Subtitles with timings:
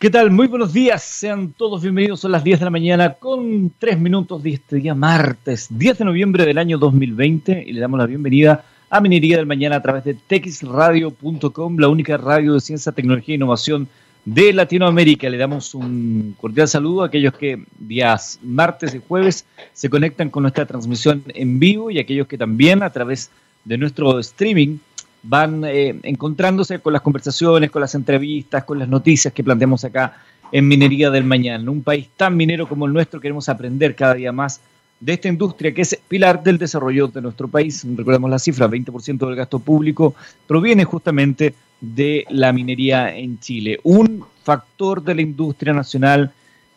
[0.00, 0.30] ¿Qué tal?
[0.30, 1.02] Muy buenos días.
[1.02, 2.20] Sean todos bienvenidos.
[2.20, 6.04] Son las 10 de la mañana con 3 minutos de este día martes, 10 de
[6.06, 10.04] noviembre del año 2020 y le damos la bienvenida a Minería del Mañana a través
[10.04, 13.88] de texradio.com, la única radio de ciencia, tecnología e innovación
[14.24, 15.28] de Latinoamérica.
[15.28, 19.44] Le damos un cordial saludo a aquellos que días martes y jueves
[19.74, 23.30] se conectan con nuestra transmisión en vivo y aquellos que también a través
[23.66, 24.78] de nuestro streaming
[25.22, 30.16] van eh, encontrándose con las conversaciones, con las entrevistas, con las noticias que planteamos acá
[30.52, 31.70] en Minería del Mañana.
[31.70, 34.60] Un país tan minero como el nuestro queremos aprender cada día más
[34.98, 37.84] de esta industria que es pilar del desarrollo de nuestro país.
[37.96, 40.14] Recordemos la cifra, 20% del gasto público
[40.46, 43.80] proviene justamente de la minería en Chile.
[43.82, 46.30] Un factor de la industria nacional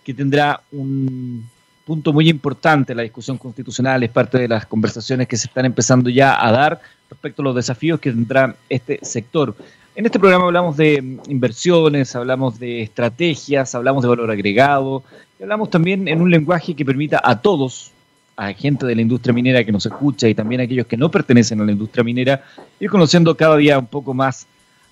[0.03, 1.49] que tendrá un
[1.85, 6.09] punto muy importante la discusión constitucional, es parte de las conversaciones que se están empezando
[6.09, 9.55] ya a dar respecto a los desafíos que tendrá este sector.
[9.95, 15.03] En este programa hablamos de inversiones, hablamos de estrategias, hablamos de valor agregado,
[15.39, 17.91] y hablamos también en un lenguaje que permita a todos,
[18.35, 21.11] a gente de la industria minera que nos escucha y también a aquellos que no
[21.11, 22.43] pertenecen a la industria minera,
[22.79, 24.47] ir conociendo cada día un poco más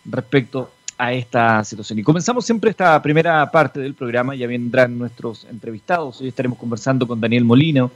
[0.05, 0.69] respecto
[1.01, 1.97] a esta situación.
[1.97, 6.21] Y comenzamos siempre esta primera parte del programa, ya vendrán nuestros entrevistados.
[6.21, 7.89] Hoy estaremos conversando con Daniel Molino,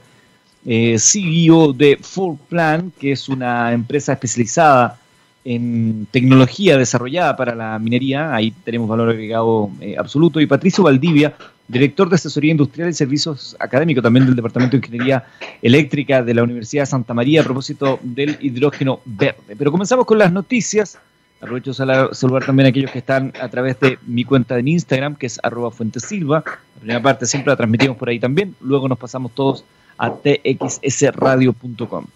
[0.64, 4.98] eh, CEO de Full Plan, que es una empresa especializada
[5.44, 8.34] en tecnología desarrollada para la minería.
[8.34, 10.40] Ahí tenemos valor agregado eh, absoluto.
[10.40, 11.32] Y Patricio Valdivia,
[11.68, 15.24] director de asesoría industrial y servicios académicos también del Departamento de Ingeniería
[15.62, 19.54] Eléctrica de la Universidad de Santa María a propósito del hidrógeno verde.
[19.56, 20.98] Pero comenzamos con las noticias.
[21.46, 25.14] Aprovecho de saludar también a aquellos que están a través de mi cuenta en Instagram,
[25.14, 26.42] que es arroba fuentesilva.
[26.44, 28.56] La primera parte siempre la transmitimos por ahí también.
[28.60, 29.64] Luego nos pasamos todos
[29.96, 32.06] a txsradio.com.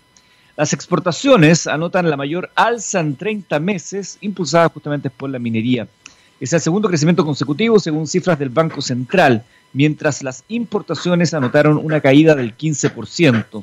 [0.56, 5.86] Las exportaciones anotan la mayor alza en 30 meses, impulsada justamente por la minería.
[6.40, 12.00] Es el segundo crecimiento consecutivo según cifras del Banco Central, mientras las importaciones anotaron una
[12.00, 13.62] caída del 15%.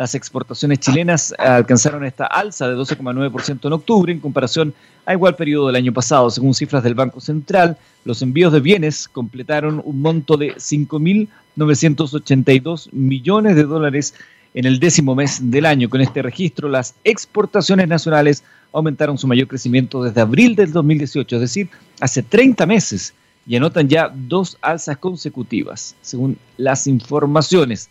[0.00, 4.72] Las exportaciones chilenas alcanzaron esta alza de 12,9% en octubre en comparación
[5.04, 6.30] a igual periodo del año pasado.
[6.30, 7.76] Según cifras del Banco Central,
[8.06, 14.14] los envíos de bienes completaron un monto de 5.982 millones de dólares
[14.54, 15.90] en el décimo mes del año.
[15.90, 18.42] Con este registro, las exportaciones nacionales
[18.72, 21.68] aumentaron su mayor crecimiento desde abril del 2018, es decir,
[22.00, 23.12] hace 30 meses,
[23.46, 27.90] y anotan ya dos alzas consecutivas, según las informaciones.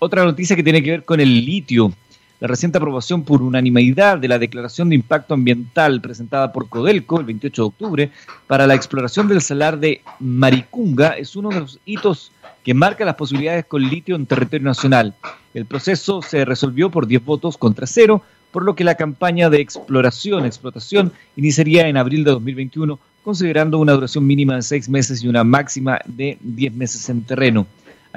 [0.00, 1.92] Otra noticia que tiene que ver con el litio.
[2.38, 7.26] La reciente aprobación por unanimidad de la Declaración de Impacto Ambiental presentada por Codelco el
[7.26, 8.10] 28 de octubre
[8.46, 12.30] para la exploración del salar de Maricunga es uno de los hitos
[12.62, 15.16] que marca las posibilidades con litio en territorio nacional.
[15.52, 18.22] El proceso se resolvió por 10 votos contra cero,
[18.52, 23.94] por lo que la campaña de exploración, explotación, iniciaría en abril de 2021, considerando una
[23.94, 27.66] duración mínima de 6 meses y una máxima de 10 meses en terreno.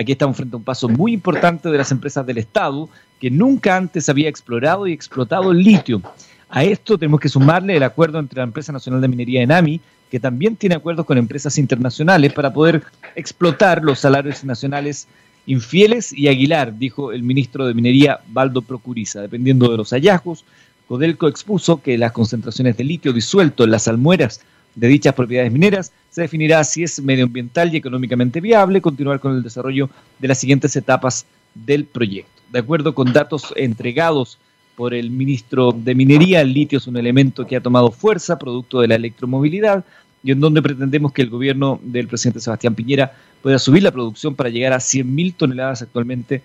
[0.01, 2.89] Aquí estamos frente a un paso muy importante de las empresas del Estado
[3.19, 6.01] que nunca antes había explorado y explotado el litio.
[6.49, 9.79] A esto tenemos que sumarle el acuerdo entre la Empresa Nacional de Minería ENAMI,
[10.09, 12.81] que también tiene acuerdos con empresas internacionales para poder
[13.15, 15.07] explotar los salarios nacionales
[15.45, 19.21] infieles y Aguilar, dijo el ministro de Minería Baldo Procuriza.
[19.21, 20.45] Dependiendo de los hallazgos,
[20.87, 24.41] Codelco expuso que las concentraciones de litio disuelto en las almueras
[24.75, 29.43] de dichas propiedades mineras, se definirá si es medioambiental y económicamente viable continuar con el
[29.43, 29.89] desarrollo
[30.19, 32.41] de las siguientes etapas del proyecto.
[32.51, 34.37] De acuerdo con datos entregados
[34.75, 38.81] por el ministro de Minería, el litio es un elemento que ha tomado fuerza producto
[38.81, 39.85] de la electromovilidad
[40.23, 44.35] y en donde pretendemos que el gobierno del presidente Sebastián Piñera pueda subir la producción
[44.35, 46.41] para llegar a 100.000 toneladas actualmente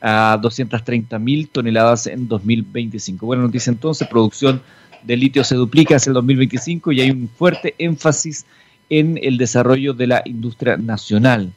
[0.00, 3.24] a 230.000 toneladas en 2025.
[3.24, 4.60] Buena noticia entonces, producción
[5.04, 8.46] de litio se duplica hacia el 2025 y hay un fuerte énfasis
[8.88, 11.52] en el desarrollo de la industria nacional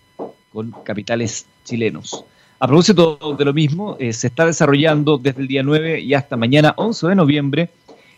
[0.52, 2.24] con capitales chilenos.
[2.60, 6.36] A propósito de lo mismo, eh, se está desarrollando desde el día 9 y hasta
[6.38, 7.70] mañana 11 de noviembre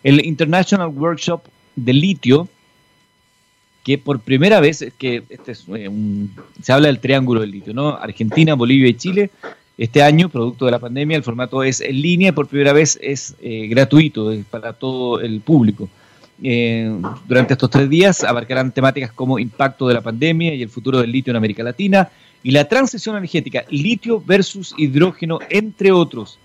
[0.03, 1.41] el International Workshop
[1.75, 2.47] de Litio,
[3.83, 5.89] que por primera vez, que este es eh,
[6.61, 7.89] se habla del triángulo del litio, ¿no?
[7.89, 9.29] Argentina, Bolivia y Chile,
[9.79, 12.99] este año, producto de la pandemia, el formato es en línea y por primera vez
[13.01, 15.87] es eh, gratuito para todo el público.
[16.43, 16.93] Eh,
[17.25, 21.09] durante estos tres días abarcarán temáticas como impacto de la pandemia y el futuro del
[21.09, 22.09] litio en América Latina
[22.43, 26.37] y la transición energética, litio versus hidrógeno, entre otros.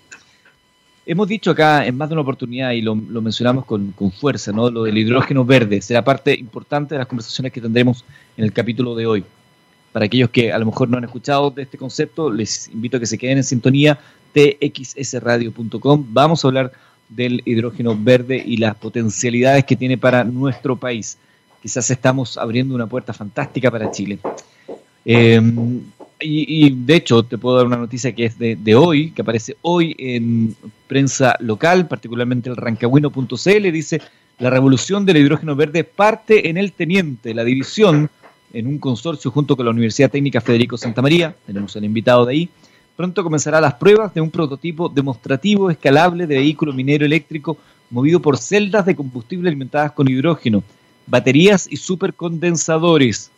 [1.04, 4.70] Hemos dicho acá en más de una oportunidad y lo, mencionamos con, con, fuerza, ¿no?
[4.70, 8.04] Lo del hidrógeno verde será parte importante de las conversaciones que tendremos
[8.36, 9.24] en el capítulo de hoy.
[9.94, 13.00] Para aquellos que a lo mejor no han escuchado de este concepto, les invito a
[13.00, 13.96] que se queden en sintonía
[14.32, 16.06] txsradio.com.
[16.08, 16.72] Vamos a hablar
[17.08, 21.16] del hidrógeno verde y las potencialidades que tiene para nuestro país.
[21.62, 24.18] quizás estamos abriendo una puerta fantástica para Chile.
[25.04, 25.80] Em,
[26.18, 29.94] y, de hecho, te puedo dar una noticia que es de, hoy, que aparece hoy
[29.96, 30.56] en
[30.88, 34.00] prensa local, particularmente el rancagüino.cl, dice,
[34.40, 38.10] la revolución del hidrógeno verde parte en el Teniente, la división
[38.54, 42.32] en un consorcio junto con la Universidad Técnica Federico Santa María, tenemos el invitado de
[42.32, 42.48] ahí,
[42.96, 47.58] pronto comenzará las pruebas de un prototipo demostrativo escalable de vehículo minero eléctrico
[47.90, 50.62] movido por celdas de combustible alimentadas con hidrógeno,
[51.06, 53.30] baterías y supercondensadores.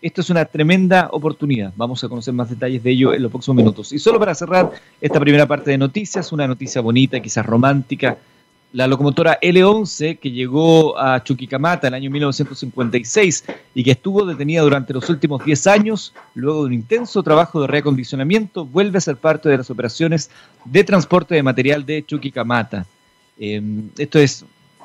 [0.00, 1.74] Esto es una tremenda oportunidad.
[1.76, 3.92] Vamos a conocer más detalles de ello en los próximos minutos.
[3.92, 4.70] Y solo para cerrar
[5.00, 8.16] esta primera parte de noticias, una noticia bonita, quizás romántica.
[8.72, 13.44] La locomotora L11 que llegó a Chuquicamata en el año 1956
[13.74, 17.66] y que estuvo detenida durante los últimos 10 años, luego de un intenso trabajo de
[17.66, 20.30] reacondicionamiento, vuelve a ser parte de las operaciones
[20.64, 22.86] de transporte de material de Chuquicamata.
[23.40, 24.44] Em, esto es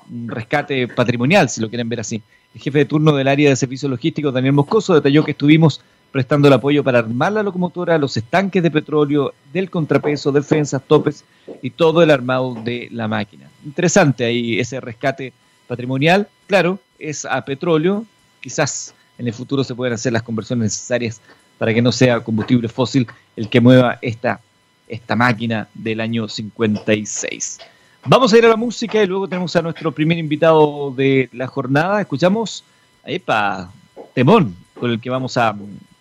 [0.10, 2.24] un rescate patrimonial, si lo quieren ver así.
[2.56, 5.82] El jefe de turno del área de servicios logísticos, Daniel Moscoso, detalló que estuvimos
[6.16, 11.26] prestando el apoyo para armar la locomotora, los estanques de petróleo, del contrapeso, defensas, topes
[11.62, 13.50] y todo el armado de la máquina.
[13.66, 15.34] Interesante ahí ese rescate
[15.68, 16.30] patrimonial.
[16.48, 18.06] Claro, es a petróleo.
[18.40, 21.20] Quizás en el futuro se puedan hacer las conversiones necesarias
[21.58, 24.40] para que no sea combustible fósil el que mueva esta,
[24.88, 27.60] esta máquina del año 56.
[28.06, 31.48] Vamos a ir a la música y luego tenemos a nuestro primer invitado de la
[31.48, 32.00] jornada.
[32.00, 32.64] Escuchamos,
[33.04, 33.70] epa,
[34.14, 35.54] temón, con el que vamos a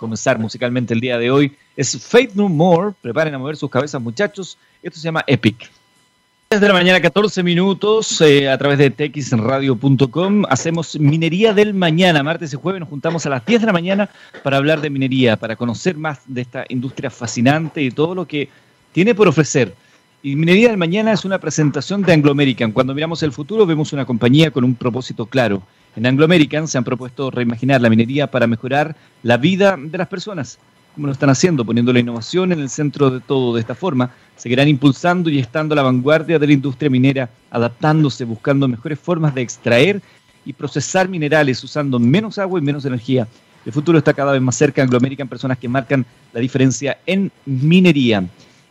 [0.04, 1.56] comenzar musicalmente el día de hoy.
[1.74, 2.92] Es Fate No More.
[3.00, 4.58] Preparen a mover sus cabezas, muchachos.
[4.82, 5.70] Esto se llama Epic.
[6.50, 12.22] Desde la mañana, 14 minutos, eh, a través de texradio.com, hacemos Minería del Mañana.
[12.22, 14.10] Martes y jueves nos juntamos a las 10 de la mañana
[14.42, 18.50] para hablar de minería, para conocer más de esta industria fascinante y todo lo que
[18.92, 19.74] tiene por ofrecer.
[20.22, 22.72] Y Minería del Mañana es una presentación de Anglo American.
[22.72, 25.62] Cuando miramos el futuro vemos una compañía con un propósito claro.
[25.96, 30.08] En Anglo American se han propuesto reimaginar la minería para mejorar la vida de las
[30.08, 30.58] personas.
[30.94, 33.54] Como lo están haciendo, poniendo la innovación en el centro de todo.
[33.54, 38.24] De esta forma, seguirán impulsando y estando a la vanguardia de la industria minera, adaptándose,
[38.24, 40.02] buscando mejores formas de extraer
[40.44, 43.28] y procesar minerales usando menos agua y menos energía.
[43.64, 44.82] El futuro está cada vez más cerca.
[44.82, 48.24] Anglo American, personas que marcan la diferencia en minería.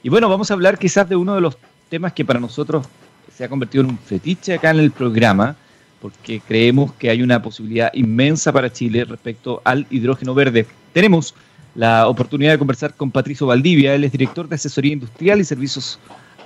[0.03, 1.57] Y bueno, vamos a hablar quizás de uno de los
[1.89, 2.85] temas que para nosotros
[3.33, 5.55] se ha convertido en un fetiche acá en el programa,
[6.03, 10.65] porque creemos que hay una posibilidad inmensa para Chile respecto al hidrógeno verde.
[10.91, 11.33] Tenemos
[11.75, 15.97] la oportunidad de conversar con Patricio Valdivia, él es director de asesoría industrial y servicios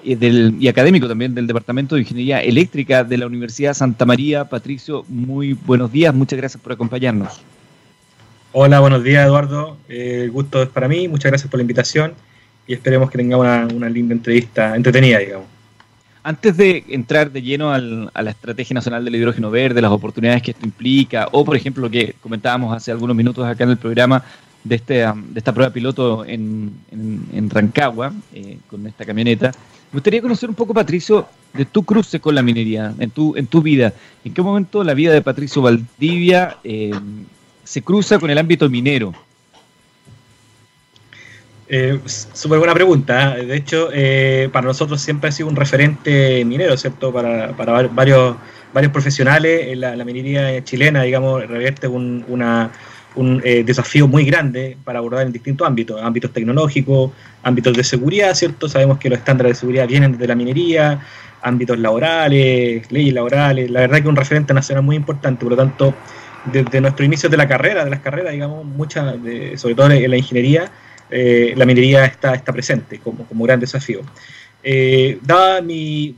[0.03, 4.45] eh, del, y académico también del Departamento de Ingeniería Eléctrica de la Universidad Santa María.
[4.45, 7.41] Patricio, muy buenos días, muchas gracias por acompañarnos.
[8.51, 12.13] Hola, buenos días Eduardo, eh, el gusto es para mí, muchas gracias por la invitación
[12.67, 15.56] y esperemos que tenga una, linda entrevista, entretenida, digamos.
[16.27, 20.51] Antes de entrar de lleno a la Estrategia Nacional del Hidrógeno Verde, las oportunidades que
[20.51, 24.21] esto implica, o por ejemplo lo que comentábamos hace algunos minutos acá en el programa
[24.61, 26.73] de, este, um, de esta prueba piloto en,
[27.49, 29.53] Rancagua, eh, con esta camioneta,
[29.93, 33.47] me gustaría conocer un poco, Patricio, de tu cruce con la minería, en tu, en
[33.47, 33.93] tu vida.
[34.25, 36.91] ¿En qué momento la vida de Patricio Valdivia eh,
[37.63, 39.13] se cruza con el ámbito minero?
[41.69, 43.37] Eh, Súper buena pregunta.
[43.37, 43.45] ¿eh?
[43.45, 47.11] De hecho, eh, para nosotros siempre ha sido un referente minero, ¿cierto?
[47.11, 47.51] Para,
[47.87, 48.37] varios,
[48.73, 52.23] varios profesionales, la, la minería chilena, digamos, revierte un,
[53.15, 57.11] un eh, desafío muy grande para abordar en distintos ámbitos, ámbitos tecnológicos,
[57.43, 58.69] ámbitos de seguridad, ¿cierto?
[58.69, 61.01] Sabemos que los estándares de seguridad vienen desde la minería,
[61.41, 65.93] ámbitos laborales, leyes laborales, la verdad que un referente nacional muy importante, por lo tanto,
[66.45, 69.15] desde nuestro inicio de la carrera, de las carreras, digamos, muchas,
[69.55, 70.71] sobre todo en la ingeniería,
[71.09, 74.01] eh, la minería está, está presente como, como gran desafío.
[74.63, 76.13] Eh, dada, mi,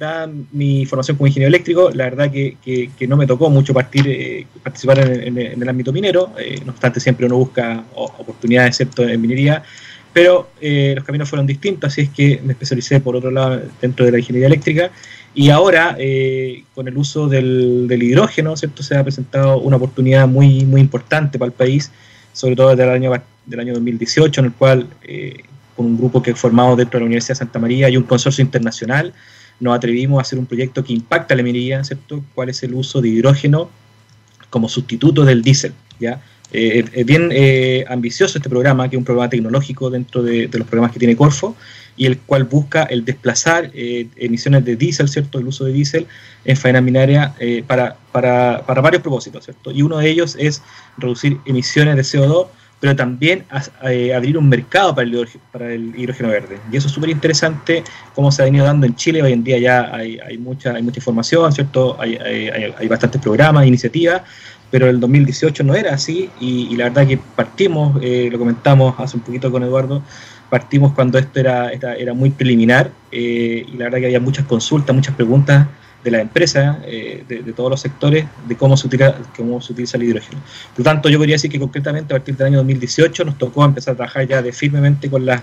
[0.53, 4.47] mi formación como ingeniero eléctrico, la verdad que, que, no me tocó mucho partir, eh,
[4.63, 6.31] participar en, el ámbito minero,
[6.65, 9.61] no obstante siempre uno busca oportunidades, excepto en minería,
[10.13, 14.13] pero los caminos fueron distintos, así es que me especialicé por otro lado dentro de
[14.13, 14.89] la ingeniería eléctrica
[15.35, 15.95] y ahora
[16.73, 18.81] con el uso del, del hidrógeno, ¿cierto?
[18.81, 21.91] se ha presentado una oportunidad muy, muy importante para el país,
[22.33, 23.11] sobre todo desde el año
[23.49, 25.43] del año 2018, en el cual, eh,
[25.75, 28.43] con un grupo que formado dentro de la Universidad de Santa María y un consorcio
[28.43, 29.13] internacional,
[29.59, 32.23] nos atrevimos a hacer un proyecto que impacta la minería, ¿cierto?
[32.33, 33.69] ¿Cuál es el uso de hidrógeno
[34.49, 35.73] como sustituto del diésel?
[35.99, 36.21] ¿ya?
[36.53, 40.67] Eh, es bien eh, ambicioso este programa, que es un programa tecnológico dentro de, los
[40.67, 41.55] programas que tiene Corfo,
[41.97, 45.39] y el cual busca el desplazar emisiones de diésel, ¿cierto?
[45.39, 46.07] El uso de diésel
[46.45, 47.35] en faena minaria
[47.67, 49.71] para, para, para, varios propósitos, ¿cierto?
[49.71, 50.61] Y uno de ellos es
[50.97, 52.47] reducir emisiones de CO2
[52.79, 53.45] pero también
[53.83, 56.59] eh, abrir un mercado para el, para el hidrógeno verde.
[56.71, 57.83] Y eso es súper interesante,
[58.15, 59.21] cómo se ha venido dando en Chile.
[59.21, 61.97] Hoy en día ya hay, hay mucha, mucha información, ¿cierto?
[61.99, 64.21] Hay, bastantes programas, iniciativas,
[64.71, 69.23] pero el 2018 no era así y, la verdad que partimos, lo comentamos hace un
[69.23, 70.01] poquito con Eduardo,
[70.49, 75.15] partimos cuando esto era, era, muy preliminar y la verdad que había muchas consultas, muchas
[75.15, 75.67] preguntas
[76.03, 79.97] de la empresa, eh, de, todos los sectores, de cómo se, utiliza, cómo se utiliza
[79.97, 80.39] el hidrógeno.
[80.71, 83.65] Por lo tanto, yo podría decir que concretamente a partir del año 2018 nos tocó
[83.65, 85.41] empezar a trabajar ya de firmemente con las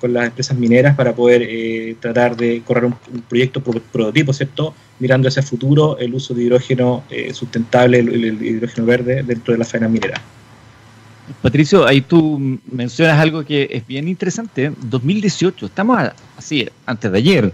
[0.00, 2.94] con las empresas mineras para poder eh, tratar de correr un,
[3.28, 4.74] proyecto prototipo, ¿cierto?
[5.00, 9.52] Mirando hacia el futuro el uso de hidrógeno eh, sustentable, el, el, hidrógeno verde dentro
[9.52, 10.20] de la faena minera.
[11.42, 14.72] Patricio, ahí tú mencionas algo que es bien interesante.
[14.82, 15.98] 2018, estamos
[16.36, 17.52] así, antes de ayer.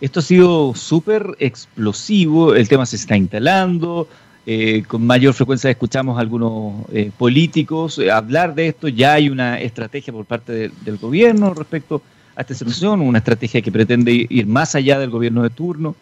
[0.00, 4.06] Esto ha sido súper explosivo, el tema se está instalando,
[4.44, 9.30] eh, con mayor frecuencia escuchamos a algunos eh, políticos eh, hablar de esto, ya hay
[9.30, 12.02] una estrategia por parte del gobierno respecto
[12.36, 15.96] a esta situación, una estrategia que pretende ir más allá del gobierno de turno.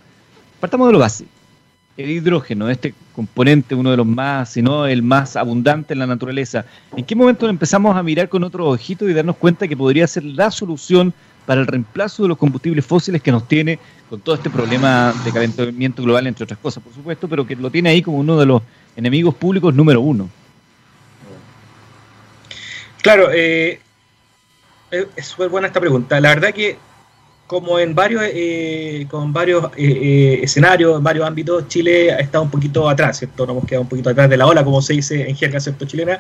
[0.58, 1.30] Partamos de lo básico.
[1.96, 6.08] El hidrógeno, este componente, uno de los más, si no el más abundante en la
[6.08, 6.64] naturaleza,
[6.96, 10.24] ¿en qué momento empezamos a mirar con otro ojito y darnos cuenta que podría ser
[10.24, 11.14] la solución
[11.46, 15.32] para el reemplazo de los combustibles fósiles que nos tiene con todo este problema de
[15.32, 18.46] calentamiento global, entre otras cosas, por supuesto, pero que lo tiene ahí como uno de
[18.46, 18.62] los
[18.96, 20.28] enemigos públicos número uno.
[23.02, 23.80] Claro, eh,
[24.90, 26.20] es súper buena esta pregunta.
[26.20, 26.78] La verdad que
[27.46, 32.50] como en varios, eh, con varios eh, escenarios, en varios ámbitos, Chile ha estado un
[32.50, 33.46] poquito atrás, ¿cierto?
[33.46, 35.84] Nos hemos quedado un poquito atrás de la ola, como se dice en jerga ¿cierto?
[35.84, 36.18] chilena,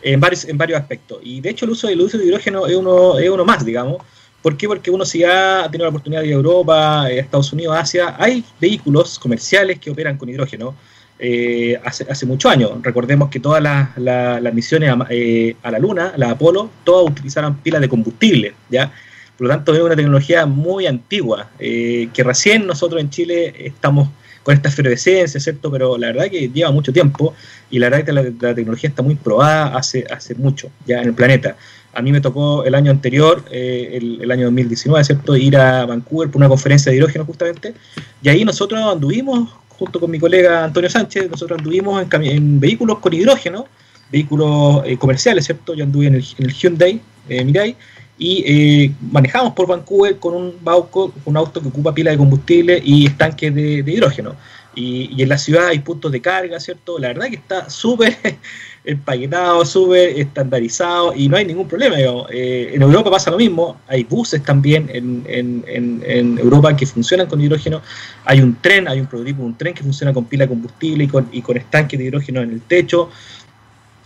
[0.00, 1.18] en varios, en varios aspectos.
[1.22, 3.98] Y de hecho el uso, el uso de hidrógeno es uno, es uno más, digamos.
[4.42, 4.66] ¿Por qué?
[4.66, 8.16] Porque uno si ha tenido la oportunidad de ir a Europa, eh, Estados Unidos, Asia,
[8.18, 10.74] hay vehículos comerciales que operan con hidrógeno
[11.18, 12.72] eh, hace, hace muchos años.
[12.82, 17.88] Recordemos que todas las, misiones eh, a, la Luna, la Apolo, todas utilizaron pilas de
[17.88, 18.92] combustible, ¿ya?
[19.38, 24.08] Por lo tanto, es una tecnología muy antigua, que recién nosotros en Chile estamos
[24.42, 25.70] con esta efervescencia, ¿cierto?
[25.70, 27.34] Pero la verdad que lleva mucho tiempo
[27.70, 31.08] y la verdad que la, la tecnología está muy probada hace, hace mucho ya en
[31.08, 31.56] el planeta.
[31.94, 35.36] A mí me tocó el año anterior, eh, el, año 2019, ¿cierto?
[35.36, 37.74] Ir a Vancouver por una conferencia de hidrógeno justamente.
[38.22, 43.12] Y ahí nosotros anduvimos, junto con mi colega Antonio Sánchez, nosotros anduvimos en, vehículos con
[43.12, 43.66] hidrógeno,
[44.10, 45.74] vehículos eh, comerciales, ¿cierto?
[45.74, 47.76] Yo anduve en el, Hyundai eh, Mirai
[48.18, 52.80] y eh, manejamos por Vancouver con un Bauco, un auto que ocupa pila de combustible
[52.84, 54.34] y estanques de, de hidrógeno.
[54.74, 56.98] Y, y, en la ciudad hay puntos de carga, ¿cierto?
[56.98, 58.16] La verdad que está súper
[58.84, 61.96] empaquetado, súper estandarizado y no hay ningún problema.
[62.30, 65.64] Eh, en Europa pasa lo mismo, hay buses también en, en,
[66.06, 67.80] en, Europa que funcionan con hidrógeno,
[68.24, 71.08] hay un tren, hay un prototipo, un tren que funciona con pila de combustible y
[71.08, 73.10] con, y con estanque de hidrógeno en el techo.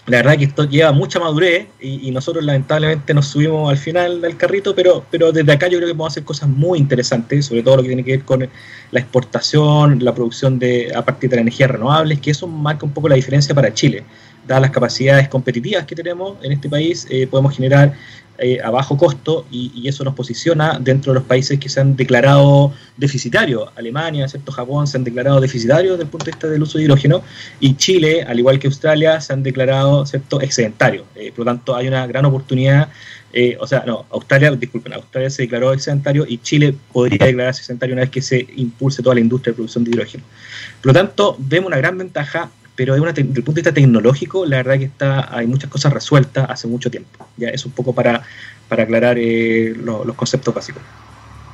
[0.07, 4.37] La verdad que esto lleva mucha madurez y, nosotros lamentablemente nos subimos al final del
[4.37, 7.79] carrito, pero, pero desde acá yo creo que podemos hacer cosas muy interesantes, sobre todo
[7.79, 8.49] lo que tiene que ver con
[8.93, 12.93] la exportación, la producción de a partir de las energías renovables, que eso marca un
[12.93, 14.05] poco la diferencia para Chile
[14.47, 17.93] dadas las capacidades competitivas que tenemos en este país, eh, podemos generar
[18.39, 21.97] eh, a bajo costo y, eso nos posiciona dentro de los países que se han
[21.97, 23.71] declarado deficitarios.
[23.77, 24.53] Alemania, ¿cierto?
[24.53, 27.23] Japón se han declarado deficitarios desde el punto de vista del uso de hidrógeno
[27.61, 30.41] y Chile, al igual que Australia, se han declarado ¿cierto?
[30.41, 31.05] excedentarios.
[31.15, 32.89] Eh, por lo tanto, hay una gran oportunidad.
[33.61, 38.03] o sea, no, Australia, disculpen, Australia se declaró excedentario y Chile podría declararse excedentario una
[38.03, 40.25] vez que se impulse toda la industria de producción de hidrógeno.
[40.83, 44.59] Por lo tanto, vemos una gran ventaja pero desde el punto de vista tecnológico, la
[44.59, 47.27] verdad que está, hay muchas cosas resueltas hace mucho tiempo.
[47.37, 48.23] Ya es un poco para,
[48.69, 50.83] para aclarar eh, los conceptos básicos.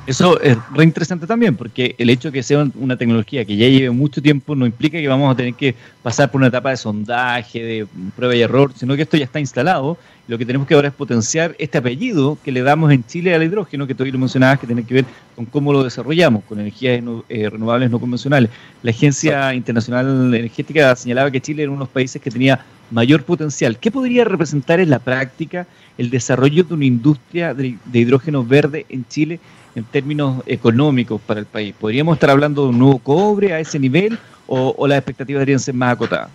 [0.05, 3.69] Eso es re interesante también, porque el hecho de que sea una tecnología que ya
[3.69, 6.77] lleve mucho tiempo no implica que vamos a tener que pasar por una etapa de
[6.77, 9.97] sondaje, de prueba y error, sino que esto ya está instalado.
[10.27, 13.43] Lo que tenemos que ahora es potenciar este apellido que le damos en Chile al
[13.43, 17.01] hidrógeno, que tú lo mencionabas, que tiene que ver con cómo lo desarrollamos, con energías
[17.27, 18.49] eh, renovables no convencionales.
[18.83, 23.23] La Agencia Internacional Energética señalaba que Chile era uno de los países que tenía mayor
[23.23, 23.77] potencial.
[23.77, 29.05] ¿Qué podría representar en la práctica el desarrollo de una industria de hidrógeno verde en
[29.07, 29.39] Chile?
[29.75, 31.73] en términos económicos para el país?
[31.79, 35.73] ¿Podríamos estar hablando de un nuevo cobre a ese nivel o, las expectativas deberían ser
[35.73, 36.29] más acotadas?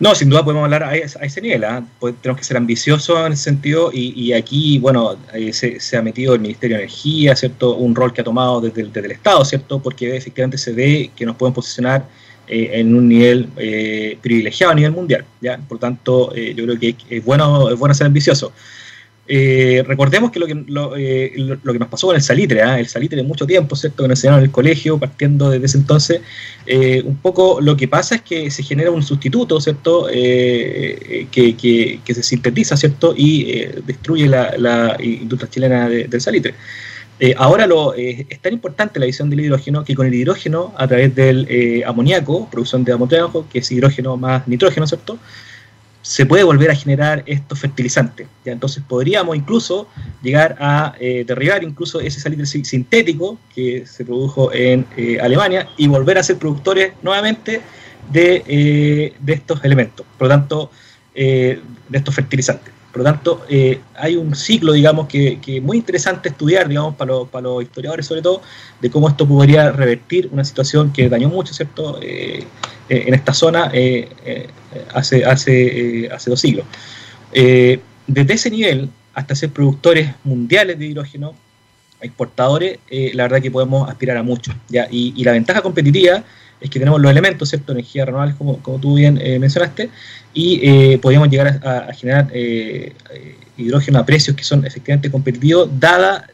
[0.00, 1.64] No, sin duda podemos hablar a ese, nivel.
[1.64, 1.84] ¿ah?
[1.98, 6.34] Pues tenemos que ser ambiciosos en ese sentido y, aquí, bueno, eh, se, ha metido
[6.34, 7.74] el Ministerio de Energía, ¿cierto?
[7.74, 9.80] Un rol que ha tomado desde el, Estado, ¿cierto?
[9.80, 12.06] Porque efectivamente se ve que nos pueden posicionar
[12.46, 15.58] eh, en un nivel eh, privilegiado a nivel mundial, ¿ya?
[15.58, 18.52] Por tanto, yo creo que es bueno, es bueno ser ambicioso.
[19.30, 20.52] Eh, recordemos que lo que,
[20.96, 22.80] eh, lo, que nos pasó con el salitre, ¿ah?
[22.80, 24.02] el salitre de mucho tiempo, ¿cierto?
[24.02, 26.22] Que nos enseñaron en el colegio, partiendo desde ese entonces,
[26.66, 30.06] eh, un poco lo que pasa es que se genera un sustituto, ¿cierto?
[30.06, 33.14] Que, que, se sintetiza, ¿cierto?
[33.14, 36.54] Y destruye la, industria chilena del salitre.
[37.36, 41.14] Ahora lo, es tan importante la visión del hidrógeno que con el hidrógeno, a través
[41.14, 45.18] del amoníaco, producción de amoníaco, que es hidrógeno más nitrógeno, ¿cierto?
[46.08, 48.26] Se puede volver a generar estos fertilizantes.
[48.42, 48.52] ¿ya?
[48.52, 49.88] Entonces podríamos incluso
[50.22, 54.86] llegar a derribar incluso ese salitre sintético que se produjo en
[55.20, 57.60] Alemania y volver a ser productores nuevamente
[58.10, 60.70] de, de estos elementos, por lo tanto,
[61.14, 61.60] de
[61.92, 62.77] estos fertilizantes.
[62.98, 67.12] Por lo tanto, eh, hay un ciclo, digamos, que es muy interesante estudiar, digamos, para,
[67.42, 68.42] los historiadores sobre todo,
[68.80, 72.42] de cómo esto podría revertir una situación que dañó mucho, ¿cierto?, eh,
[72.88, 73.70] eh, en esta zona
[74.94, 76.66] hace, hace, hace dos siglos.
[77.32, 81.34] desde ese nivel hasta ser productores mundiales de hidrógeno,
[82.00, 84.52] exportadores, la verdad que podemos aspirar a mucho.
[84.90, 86.24] Y, y la ventaja competitiva
[86.60, 87.72] es que tenemos los elementos, ¿cierto?
[87.72, 89.90] Energía renovable, como, como tú bien eh, mencionaste,
[90.34, 92.92] y eh, podríamos llegar a, generar eh,
[93.56, 96.28] hidrógeno a precios que son efectivamente competitivos, dada,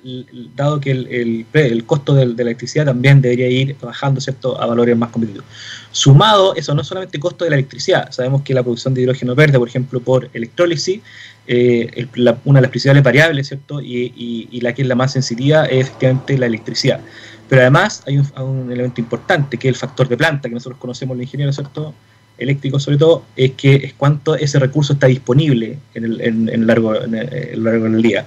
[0.54, 4.96] dado que el, el, costo de, la electricidad también debería ir bajando, ¿cierto?, a valores
[4.96, 5.46] más competitivos.
[5.90, 9.58] Sumado, eso no solamente costo de la electricidad, sabemos que la producción de hidrógeno verde,
[9.58, 11.00] por ejemplo, por electrólisis,
[11.46, 15.64] una de las principales variables, ¿cierto?, y, y, y la que es la más sensitiva
[15.66, 17.00] es efectivamente la electricidad.
[17.48, 21.16] Pero además hay un, elemento importante, que es el factor de planta, que nosotros conocemos
[21.16, 21.94] los ingenieros ¿cierto?
[22.38, 27.14] eléctricos sobre todo, es que es cuánto ese recurso está disponible en el, largo, en
[27.14, 28.24] el, largo del día.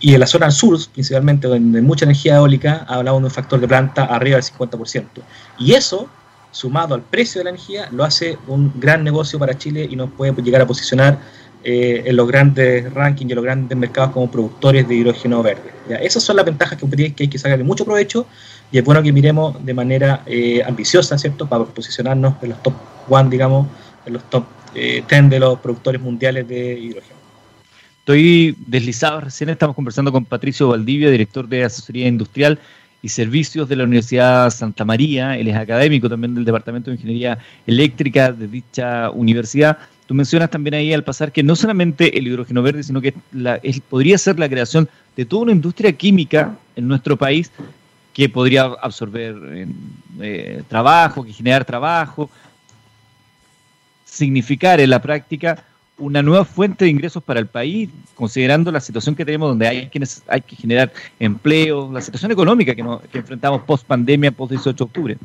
[0.00, 3.60] Y en la zona sur, principalmente, donde hay mucha energía eólica, hablamos de un factor
[3.60, 5.04] de planta arriba del 50%.
[5.58, 6.08] Y eso,
[6.52, 10.10] sumado al precio de la energía, lo hace un gran negocio para Chile y nos
[10.10, 11.18] puede llegar a posicionar
[11.64, 15.72] eh, en los grandes rankings y en los grandes mercados como productores de hidrógeno verde.
[15.88, 15.96] ¿ya?
[15.96, 18.26] Esas son las ventajas que hay que sacarle mucho provecho
[18.70, 22.74] y es bueno que miremos de manera eh, ambiciosa, ¿cierto?, para posicionarnos en los top
[23.08, 23.66] one, digamos,
[24.06, 27.18] en los top eh, 10 de los productores mundiales de hidrógeno.
[28.00, 32.58] Estoy deslizado, recién estamos conversando con Patricio Valdivia, director de Asesoría Industrial
[33.02, 37.38] y Servicios de la Universidad Santa María, él es académico también del Departamento de Ingeniería
[37.66, 42.62] Eléctrica de dicha universidad Tú mencionas también ahí al pasar que no solamente el hidrógeno
[42.62, 43.12] verde, sino que
[43.90, 47.50] podría ser la creación de toda una industria química en nuestro país
[48.14, 49.36] que podría absorber
[50.22, 52.30] eh, trabajo, que generar trabajo,
[54.06, 55.62] significar en la práctica
[55.98, 59.88] una nueva fuente de ingresos para el país, considerando la situación que tenemos donde hay,
[59.88, 60.90] quienes, hay que generar
[61.20, 65.18] empleo, la situación económica que, nos, que enfrentamos post pandemia, post 18 de octubre.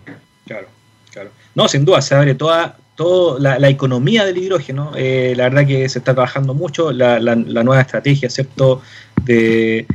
[0.46, 0.67] Claro,
[1.10, 1.30] claro.
[1.56, 5.90] No, sin duda, se abre toda, toda la, economía del hidrógeno, eh, la verdad que
[5.90, 8.82] se está trabajando mucho, la, nueva estrategia, ¿cierto?,
[9.24, 9.86] de,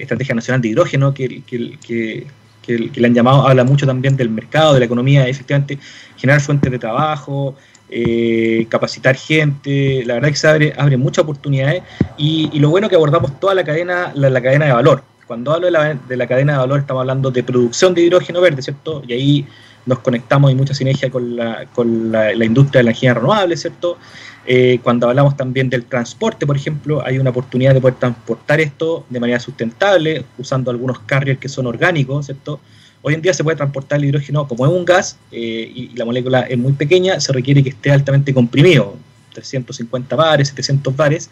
[0.00, 2.26] Estrategia Nacional de Hidrógeno, que, que,
[2.68, 5.78] le han llamado, habla mucho también del mercado, de la economía, efectivamente,
[6.16, 7.56] generar fuentes de trabajo,
[7.90, 11.82] eh, capacitar gente, la verdad que se abre, abre muchas oportunidades
[12.18, 15.02] y, lo bueno que abordamos toda la cadena, la, cadena de valor.
[15.26, 18.42] Cuando hablo de la, de la cadena de valor estamos hablando de producción de hidrógeno
[18.42, 19.02] verde, ¿cierto?
[19.06, 19.46] Y ahí
[19.88, 23.98] nos conectamos y mucha sinergia con la, con la, industria de la energía renovable, ¿cierto?
[24.46, 29.06] Eh, cuando hablamos también del transporte, por ejemplo, hay una oportunidad de poder transportar esto
[29.08, 32.60] de manera sustentable, usando algunos carriers que son orgánicos, ¿cierto?
[33.02, 36.04] Hoy en día se puede transportar el hidrógeno como es un gas eh, y, la
[36.04, 38.96] molécula es muy pequeña, se requiere que esté altamente comprimido,
[39.32, 41.30] 350 bares, 700 bares,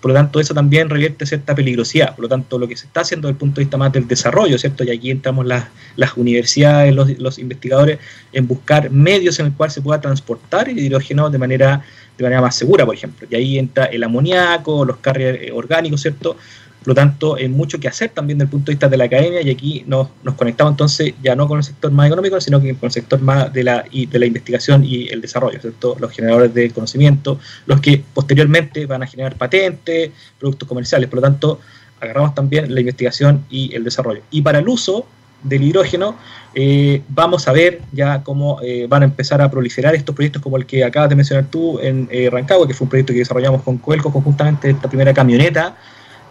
[0.00, 2.14] por lo tanto, eso también revierte cierta peligrosidad.
[2.14, 4.06] Por lo tanto, lo que se está haciendo desde el punto de vista más del
[4.06, 4.84] desarrollo, ¿cierto?
[4.84, 7.98] Y aquí entramos las, las universidades, los, investigadores,
[8.32, 11.82] en buscar medios en el cual se pueda transportar el hidrógeno de manera,
[12.16, 13.26] de manera más segura, por ejemplo.
[13.28, 16.36] Y ahí entra el amoníaco, los carriers orgánicos, ¿cierto?
[16.78, 19.04] Por lo tanto, hay mucho que hacer también desde el punto de vista de la
[19.04, 22.60] academia y aquí nos, nos conectamos entonces ya no con el sector más económico, sino
[22.60, 25.96] que con el sector más de la, de la investigación y el desarrollo, ¿cierto?
[25.98, 31.08] los generadores de conocimiento, los que posteriormente van a generar patentes, productos comerciales.
[31.08, 31.60] Por lo tanto,
[32.00, 34.22] agarramos también la investigación y el desarrollo.
[34.30, 35.06] Y para el uso
[35.42, 36.16] del hidrógeno,
[36.54, 40.56] eh, vamos a ver ya cómo eh, van a empezar a proliferar estos proyectos como
[40.56, 43.62] el que acabas de mencionar tú en eh, Rancagua, que fue un proyecto que desarrollamos
[43.62, 45.76] con Coelco conjuntamente, esta primera camioneta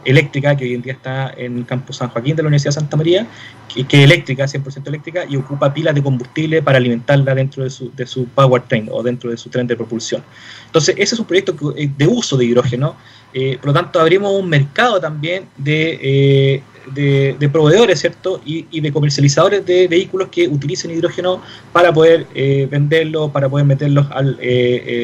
[0.05, 2.79] eléctrica, que hoy en día está en el campus San Joaquín de la Universidad de
[2.79, 3.27] Santa María,
[3.67, 7.91] que, es eléctrica, 100% eléctrica, y ocupa pilas de combustible para alimentarla dentro de su,
[7.93, 10.23] de su powertrain o dentro de su tren de propulsión.
[10.65, 12.95] Entonces, ese es un proyecto eh, de uso de hidrógeno,
[13.33, 18.41] eh, por lo tanto, abrimos un mercado también de, eh, de, proveedores, ¿cierto?
[18.45, 21.41] Y, de comercializadores de vehículos que utilicen hidrógeno
[21.73, 22.25] para poder
[22.69, 24.39] venderlo, para poder meterlos al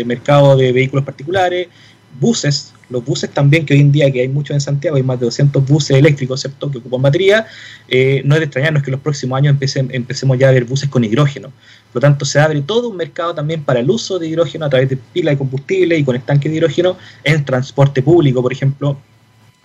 [0.05, 1.67] mercado de vehículos particulares,
[2.19, 5.19] buses, los buses también, que hoy en día que hay muchos en Santiago, hay más
[5.19, 7.45] de 200 buses eléctricos, ¿cierto?, que ocupan batería,
[7.87, 11.03] eh, no es de extrañarnos que los próximos años empecemos ya a ver buses con
[11.03, 11.49] hidrógeno.
[11.91, 14.69] Por lo tanto, se abre todo un mercado también para el uso de hidrógeno a
[14.69, 18.97] través de pilas de combustible y con estanques de hidrógeno en transporte público, por ejemplo,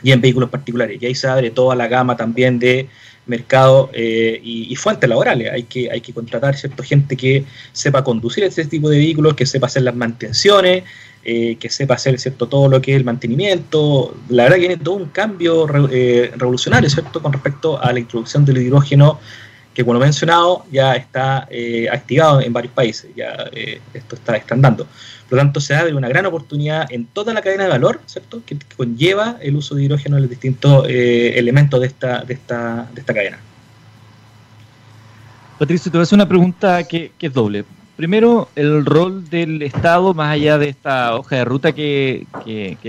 [0.03, 1.01] y en vehículos particulares.
[1.01, 2.89] Y ahí se abre toda la gama también de
[3.29, 5.53] mercado eh, y, fuentes laborales.
[5.53, 9.47] Hay que, hay que contratar cierto gente que sepa conducir ese tipo de vehículos, que
[9.47, 10.85] sepa hacer las mantenciones,
[11.25, 14.17] eh, que sepa hacer cierto todo lo que es el mantenimiento.
[14.29, 17.21] La verdad que viene todo un cambio eh, revolucionario, ¿cierto?
[17.21, 19.19] Con respecto a la introducción del hidrógeno
[19.75, 23.49] que como he mencionado ya está eh, activado en varios países, ya
[23.95, 24.87] esto está, está andando.
[25.29, 28.43] Por lo tanto, se abre una gran oportunidad en toda la cadena de valor, ¿cierto?
[28.47, 33.01] Que, conlleva el uso de hidrógeno en los distintos elementos de esta, de, esta, de
[33.01, 33.39] esta cadena.
[35.59, 37.65] Patricio, te voy a hacer una pregunta que, que es doble.
[37.99, 42.29] Primero, el rol del Estado, más allá de esta hoja de ruta que,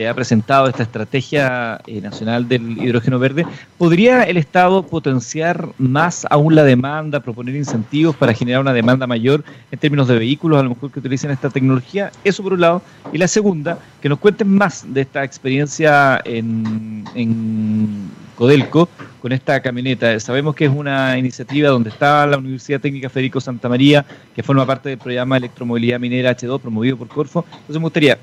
[0.07, 3.43] ha presentado, esta estrategia eh, nacional del hidrógeno verde,
[3.79, 9.43] ¿podría el Estado potenciar más aún la demanda, proponer incentivos para generar una demanda mayor
[9.71, 12.11] en términos de vehículos, a lo mejor que utilicen esta tecnología?
[12.23, 12.83] Eso por un lado.
[13.11, 18.87] Y la segunda, que nos cuenten más de esta experiencia en, en Codelco
[19.21, 20.19] con esta camioneta.
[20.19, 24.05] Sabemos que es una iniciativa donde está la Universidad Técnica Federico Santa María,
[24.35, 27.45] que forma parte del programa Electromovilidad Minera H2 promovido por Corfo.
[27.51, 28.17] Entonces me gustaría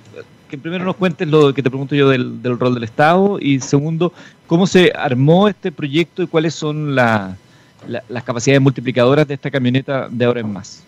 [0.49, 4.13] que primero nos cuentes lo que te pregunto yo del, rol del Estado y segundo,
[4.47, 7.37] cómo se armó este proyecto y cuáles son las
[8.25, 10.85] capacidades multiplicadoras de esta camioneta de ahora en más.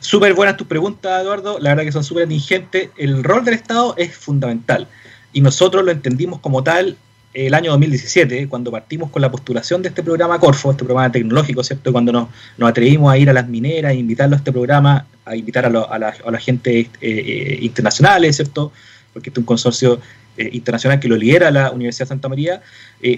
[0.00, 1.58] Súper buenas tus preguntas, Eduardo.
[1.60, 2.90] La verdad que son súper ingentes.
[2.96, 4.88] El rol del Estado es fundamental
[5.32, 6.96] y nosotros lo entendimos como tal
[7.34, 11.64] el año 2017, cuando partimos con la postulación de este programa Corfo, este programa tecnológico,
[11.64, 11.90] ¿cierto?
[11.92, 12.28] Cuando nos,
[12.60, 16.38] atrevimos a ir a las mineras, a invitarlo a este programa, a invitar a, la,
[16.38, 18.72] gente eh, eh, internacionales, ¿cierto?
[19.12, 19.98] Porque este es un consorcio
[20.36, 22.60] eh, internacional que lo lidera la Universidad de Santa María.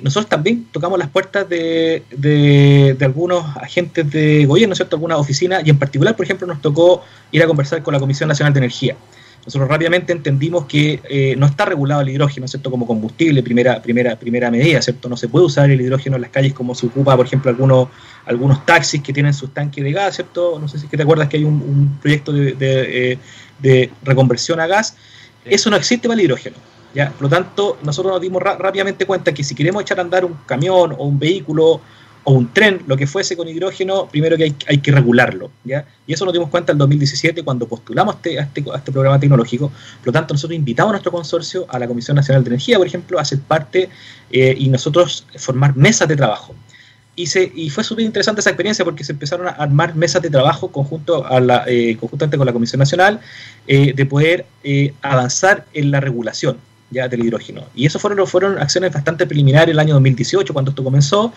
[0.02, 4.94] nosotros también tocamos las puertas de, de, de, algunos agentes de gobierno, ¿cierto?
[4.94, 8.28] Algunas oficinas, y en particular, por ejemplo, nos tocó ir a conversar con la Comisión
[8.28, 8.96] Nacional de Energía.
[9.46, 12.70] Nosotros rápidamente entendimos que eh, no está regulado el hidrógeno, ¿cierto?
[12.70, 15.08] Como combustible, primera, primera, primera medida, ¿cierto?
[15.08, 17.88] No se puede usar el hidrógeno en las calles como se ocupa, por ejemplo, algunos,
[18.24, 20.58] algunos taxis que tienen sus tanques de gas, ¿cierto?
[20.58, 23.18] No sé si te acuerdas que hay un, proyecto de,
[23.62, 24.96] eh, reconversión a gas.
[25.44, 26.56] Eso no existe para el hidrógeno.
[26.94, 27.10] ¿ya?
[27.10, 30.38] Por lo tanto, nosotros nos dimos rápidamente cuenta que si queremos echar a andar un
[30.46, 31.82] camión o un vehículo
[32.24, 35.50] o un tren, lo que fuese con hidrógeno, primero que hay, hay que regularlo.
[35.62, 35.86] ¿ya?
[36.06, 39.68] Y eso nos dimos cuenta en 2017 cuando postulamos este, a este, este, programa tecnológico.
[39.68, 42.86] Por lo tanto, nosotros invitamos a nuestro consorcio, a la Comisión Nacional de Energía, por
[42.86, 43.90] ejemplo, a ser parte
[44.30, 46.54] eh, y nosotros formar mesas de trabajo.
[47.14, 50.30] Y, se, y fue súper interesante esa experiencia porque se empezaron a armar mesas de
[50.30, 53.20] trabajo conjunto a la, eh, conjuntamente con la Comisión Nacional
[53.68, 54.46] eh, de poder
[55.02, 56.56] avanzar en la regulación
[56.90, 57.64] ya del hidrógeno.
[57.74, 61.32] Y eso fueron, fueron acciones bastante preliminares el año 2018, cuando esto comenzó.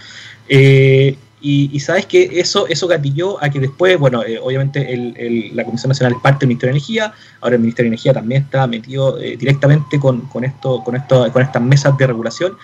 [0.47, 5.63] Eh, y, sabes que eso, eso gatilló a que después, bueno, eh, obviamente el, la
[5.63, 8.65] Comisión Nacional es parte del Ministerio de Energía, ahora el Ministerio de Energía también está
[8.65, 12.57] metido eh, directamente con, con, esto, con, esto, con estas mesas de regulación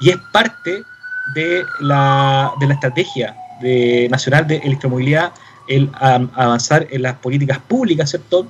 [0.00, 0.82] y es parte
[1.34, 5.32] de la, de la estrategia de, nacional de electromovilidad
[5.68, 8.46] el avanzar en las políticas públicas, ¿cierto?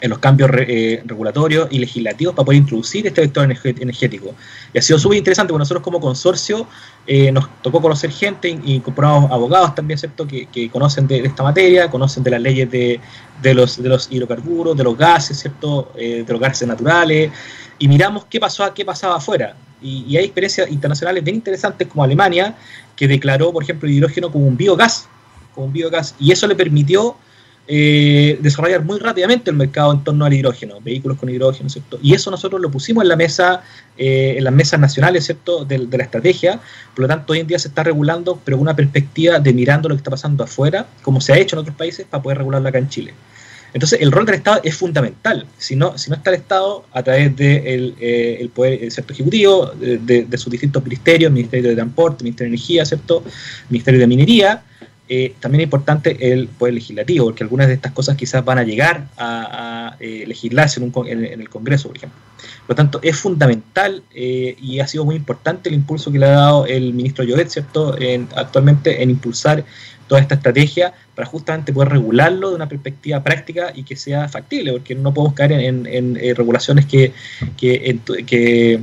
[0.00, 4.34] En los cambios eh, regulatorios y legislativos para poder introducir este vector energético.
[4.72, 6.66] Y ha sido súper interesante, porque nosotros como consorcio
[7.06, 12.22] eh, nos tocó conocer gente, incorporamos abogados también, ¿cierto?, que, conocen de, esta materia, conocen
[12.22, 13.00] de las leyes de,
[13.54, 17.30] los, de los hidrocarburos, de los gases, ¿cierto?, eh, de los gases naturales,
[17.78, 19.54] y miramos qué, pasó, qué pasaba afuera.
[19.82, 22.54] Y, y hay experiencias internacionales bien interesantes como Alemania,
[22.96, 25.08] que declaró, por ejemplo, el hidrógeno como un biogás,
[25.54, 27.16] como un biogás, y eso le permitió
[27.72, 32.00] eh, desarrollar muy rápidamente el mercado en torno al hidrógeno, vehículos con hidrógeno, ¿cierto?
[32.02, 33.62] Y eso nosotros lo pusimos en la mesa,
[33.96, 36.58] eh, en las mesas nacionales, ¿cierto?, de, la estrategia.
[36.96, 39.88] Por lo tanto, hoy en día se está regulando, pero con una perspectiva de mirando
[39.88, 42.68] lo que está pasando afuera, como se ha hecho en otros países, para poder regularlo
[42.68, 43.14] acá en Chile.
[43.72, 45.46] Entonces, el rol del Estado es fundamental.
[45.56, 49.66] Si no, si no está el Estado, a través del de eh, poder cierto ejecutivo,
[49.78, 53.22] de, de, sus distintos ministerios, Ministerio de Transporte, Ministerio de Energía, ¿cierto?
[53.68, 54.64] Ministerio de Minería,
[55.12, 58.62] eh, también es importante el poder legislativo, porque algunas de estas cosas quizás van a
[58.62, 62.16] llegar a, eh, legislarse en, el Congreso, por ejemplo.
[62.38, 66.26] Por lo tanto, es fundamental eh, y ha sido muy importante el impulso que le
[66.26, 67.96] ha dado el ministro Llobet, ¿cierto?,
[68.36, 69.64] actualmente en impulsar
[70.06, 74.70] toda esta estrategia para justamente poder regularlo de una perspectiva práctica y que sea factible,
[74.70, 77.12] porque no podemos caer en, regulaciones que,
[77.56, 78.80] que,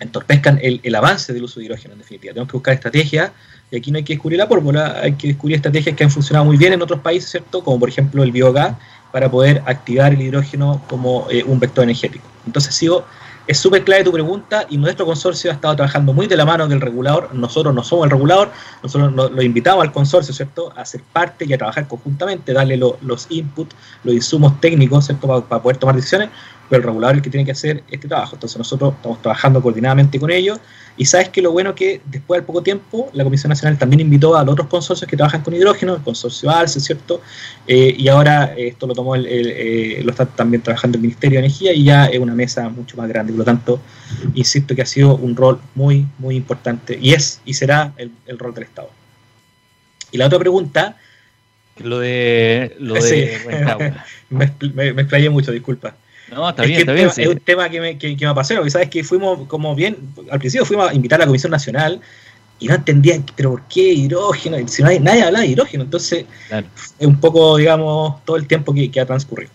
[0.00, 2.32] entorpezcan el, el avance del uso de hidrógeno, en definitiva.
[2.32, 3.30] Tenemos que buscar estrategias
[3.70, 6.44] y aquí no hay que descubrir la pólvora, hay que descubrir estrategias que han funcionado
[6.44, 7.62] muy bien en otros países, ¿cierto?
[7.62, 8.76] Como por ejemplo el biogás,
[9.12, 12.26] para poder activar el hidrógeno como eh, un vector energético.
[12.46, 13.04] Entonces, sigo
[13.46, 16.66] es súper clave tu pregunta y nuestro consorcio ha estado trabajando muy de la mano
[16.66, 17.34] del regulador.
[17.34, 18.50] Nosotros no somos el regulador,
[18.82, 23.26] nosotros lo, invitamos al consorcio, ¿cierto?, a ser parte y a trabajar conjuntamente, darle los
[23.28, 26.30] inputs, los insumos técnicos, ¿cierto?, para poder tomar decisiones,
[26.68, 28.36] pero el regulador es el que tiene que hacer este trabajo.
[28.36, 30.58] Entonces nosotros estamos trabajando coordinadamente con ellos
[30.96, 34.36] y sabes que lo bueno que después al poco tiempo la Comisión Nacional también invitó
[34.36, 37.20] a los otros consorcios que trabajan con hidrógeno, el consorcio ALCE, ¿cierto?
[37.66, 41.46] Eh, y ahora esto lo tomó el, eh, lo está también trabajando el Ministerio de
[41.46, 43.32] Energía y ya es una mesa mucho más grande.
[43.32, 43.80] Por lo tanto,
[44.34, 48.54] insisto que ha sido un rol muy, muy importante y es y será el, rol
[48.54, 48.90] del Estado.
[50.12, 50.96] Y la otra pregunta...
[51.78, 52.76] Lo de...
[52.78, 53.92] Lo de
[54.30, 55.96] me, me, me explayé mucho, disculpa.
[56.30, 57.10] No, está bien, está bien.
[57.16, 59.96] Es un tema que me, que, me apasiona, porque sabes que fuimos como bien,
[60.30, 62.00] al principio fuimos a invitar a la Comisión Nacional
[62.58, 64.56] y no entendía, pero ¿por qué hidrógeno?
[64.68, 66.24] Si no hay, nadie habla de hidrógeno, entonces
[66.98, 69.50] es un poco, digamos, todo el tiempo que, ha transcurrido.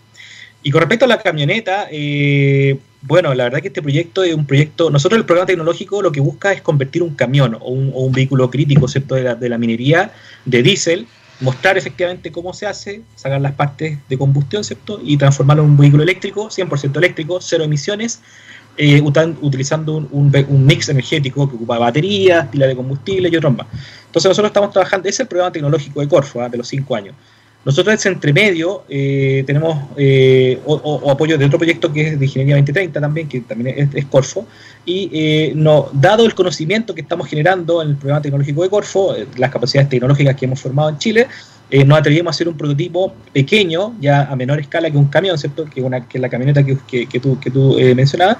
[0.62, 4.46] Y con respecto a la camioneta, eh, bueno, la verdad que este proyecto es un
[4.46, 8.50] proyecto, nosotros el programa tecnológico lo que busca es convertir un camión o un, vehículo
[8.50, 10.12] crítico, ¿cierto?, de la, de la minería
[10.44, 11.06] de diésel
[11.40, 15.00] mostrar efectivamente cómo se hace, sacar las partes de combustión, ¿cierto?
[15.02, 18.20] Y transformarlo en un vehículo eléctrico, 100% eléctrico, cero emisiones,
[18.76, 20.30] eh, utilizando un,
[20.64, 23.66] mix energético que ocupa baterías, pilas de combustible y otros más.
[24.06, 26.48] Entonces nosotros estamos trabajando, ese es el programa tecnológico de Corfo, ¿ah?
[26.48, 27.14] de los cinco años.
[27.62, 32.56] Nosotros ese entremedio eh, tenemos eh, o, apoyo de otro proyecto que es de Ingeniería
[32.56, 34.46] 2030 también, que también es, Corfo,
[34.86, 35.54] y eh,
[35.92, 39.90] dado el conocimiento que estamos generando en el programa tecnológico de Corfo, eh, las capacidades
[39.90, 41.26] tecnológicas que hemos formado en Chile,
[41.86, 45.66] nos atrevimos a hacer un prototipo pequeño, ya a menor escala que un camión, ¿cierto?
[45.66, 48.38] Que, una, que la camioneta que, que, tú, que tú mencionabas,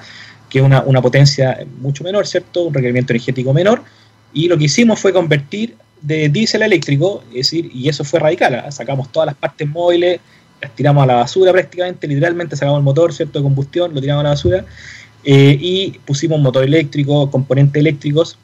[0.48, 2.64] que es una, una potencia mucho menor, ¿cierto?
[2.64, 3.84] Un requerimiento energético menor,
[4.32, 8.54] y lo que hicimos fue convertir de diésel eléctrico, es decir, y eso fue radical,
[8.54, 8.70] ¿ah?
[8.70, 10.20] sacamos todas las partes móviles,
[10.60, 14.20] las tiramos a la basura prácticamente, literalmente sacamos el motor, ¿cierto?, de combustión, lo tiramos
[14.20, 14.64] a la basura,
[15.24, 18.38] eh, y pusimos motor eléctrico, componentes eléctricos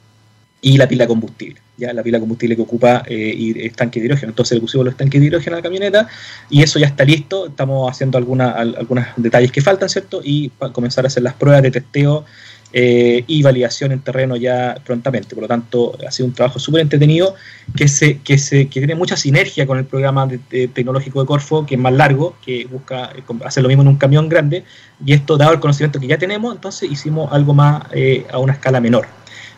[0.60, 4.30] y la pila combustible, ya la pila combustible que ocupa eh, estanque de hidrógeno.
[4.30, 6.08] Entonces le pusimos los estanques de hidrógeno a la camioneta
[6.50, 7.46] y eso ya está listo.
[7.46, 10.20] Estamos haciendo algunos detalles que faltan, ¿cierto?
[10.24, 12.24] Y para comenzar a hacer las pruebas de testeo
[12.72, 15.34] eh, y validación en terreno ya prontamente.
[15.34, 17.34] Por lo tanto, ha sido un trabajo súper entretenido
[17.76, 21.76] que, se, que, se, que tiene mucha sinergia con el programa tecnológico de Corfo, que
[21.76, 24.64] es más largo, que busca eh, hacer lo mismo en un camión grande.
[25.04, 28.52] Y esto, dado el conocimiento que ya tenemos, entonces hicimos algo más eh, a una
[28.52, 29.06] escala menor.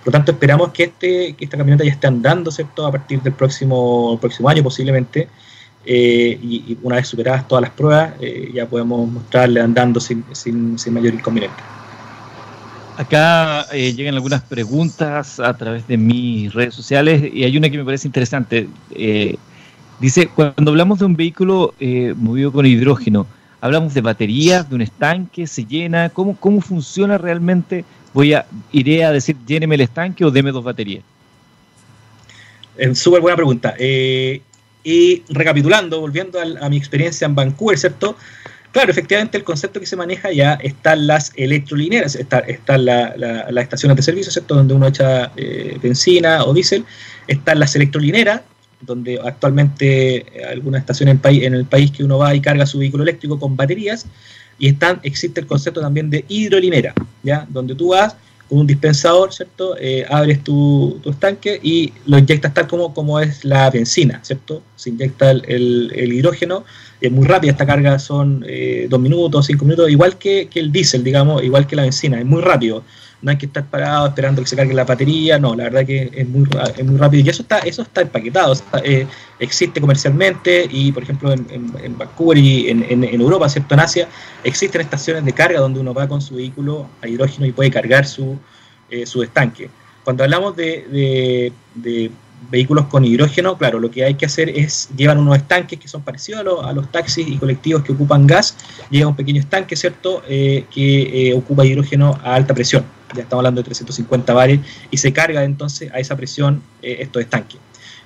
[0.05, 2.87] Por lo tanto, esperamos que, este, que esta camioneta ya esté andando, ¿cierto?
[2.87, 5.29] A partir del próximo, próximo año posiblemente.
[5.85, 8.13] y, una vez superadas todas las pruebas,
[8.53, 11.78] ya podemos mostrarle andando sin, sin, sin mayor inconveniente.
[12.99, 17.79] Acá eh, llegan algunas preguntas a través de mis redes sociales y hay una que
[17.79, 18.69] me parece interesante.
[18.91, 19.37] Eh,
[20.01, 23.29] dice, cuando hablamos de un vehículo eh, movido con hidrógeno,
[23.61, 27.85] hablamos de baterías, de un estanque, se llena, ¿cómo, cómo funciona realmente?
[28.15, 31.05] Voy a, iré a decir, lléneme el estanque o deme dos baterías.
[32.95, 33.77] Súper buena pregunta.
[33.79, 38.17] y recapitulando, volviendo a, mi experiencia en Vancouver, ¿cierto?
[38.73, 43.65] Claro, efectivamente el concepto que se maneja ya están las electrolineras, están está la, las
[43.65, 44.55] estaciones de servicio, ¿cierto?
[44.55, 46.85] Donde uno echa eh, benzina o diésel,
[47.27, 48.43] están las electrolineras,
[48.81, 53.03] donde actualmente algunas estaciones en, en el país que uno va y carga su vehículo
[53.03, 54.07] eléctrico con baterías,
[54.59, 57.47] y están, existe el concepto también de hidrolinera, ¿ya?
[57.49, 58.17] Donde tú vas
[58.51, 59.77] un dispensador, ¿cierto?
[59.79, 64.63] Eh, abres tu, tu, estanque y lo inyectas tal como, como es la benzina, ¿cierto?
[64.77, 66.65] Se inyecta el, el hidrógeno
[67.01, 71.05] es muy rápida esta carga, son eh, dos minutos, cinco minutos, igual que, el diésel,
[71.05, 72.83] digamos, igual que la benzina, es muy rápido.
[73.21, 76.11] No hay que estar parado esperando que se cargue la batería, no, la verdad que
[76.15, 77.25] es muy, es muy rápido.
[77.25, 78.55] Y eso está, eso está empaquetado,
[78.85, 79.07] eh,
[79.41, 83.75] existe comercialmente y, por ejemplo, en, en, Vancouver y en, en, Europa, ¿cierto?
[83.75, 84.09] En Asia,
[84.45, 88.07] existen estaciones de carga donde uno va con su vehículo a hidrógeno y puede cargar
[88.07, 88.39] su,
[88.91, 89.69] eh, su estanque.
[90.05, 91.53] Cuando hablamos de
[92.51, 96.03] vehículos con hidrógeno, claro, lo que hay que hacer es, llevan unos estanques que son
[96.03, 98.57] parecidos a, los, taxis y colectivos que ocupan gas,
[98.91, 103.41] lleva un pequeño estanque, ¿cierto?, eh, que eh, ocupa hidrógeno a alta presión, ya estamos
[103.41, 107.59] hablando de 350 bares, y se carga entonces a esa presión eh, estos estanques.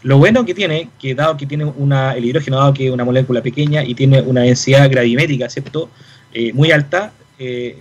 [0.02, 3.04] Lo bueno que tiene, que dado que tiene una, el hidrógeno, dado que es una
[3.04, 5.88] molécula pequeña y tiene una densidad gravimétrica, ¿cierto?,
[6.54, 7.12] muy alta,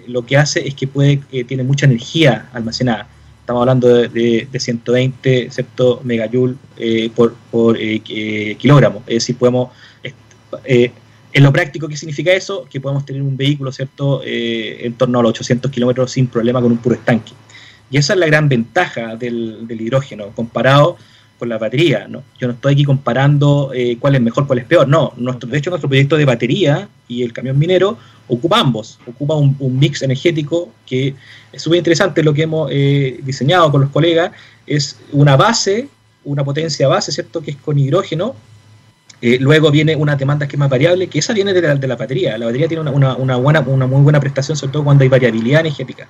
[0.07, 3.07] lo que hace es que puede, tiene mucha energía almacenada
[3.51, 5.49] estamos hablando de, de, 120
[6.03, 9.03] megajoule eh, por, eh, eh, kilogramo.
[9.05, 9.71] Es decir, podemos,
[10.63, 12.65] en lo práctico, ¿qué significa eso?
[12.69, 14.21] Que podemos tener un vehículo ¿cierto?
[14.23, 17.33] en torno a los 800 kilómetros sin problema con un puro estanque.
[17.89, 20.95] Y esa es la gran ventaja del, del hidrógeno comparado
[21.37, 22.07] con la batería.
[22.07, 22.23] ¿no?
[22.39, 24.87] Yo no estoy aquí comparando cuál es mejor, cuál es peor.
[24.87, 27.97] No, nuestro, de hecho nuestro proyecto de batería y el camión minero
[28.31, 31.13] ocupa ambos, ocupa un, mix energético que
[31.51, 34.31] es súper interesante lo que hemos eh, diseñado con los colegas,
[34.65, 35.89] es una base,
[36.23, 37.41] una potencia base, ¿cierto?
[37.41, 38.35] Que es con hidrógeno.
[39.21, 41.87] Eh, luego viene una demanda que es más variable, que esa viene de la, de
[41.87, 42.37] la batería.
[42.37, 45.59] La batería tiene una, una, buena, una muy buena prestación, sobre todo cuando hay variabilidad
[45.59, 46.07] energética.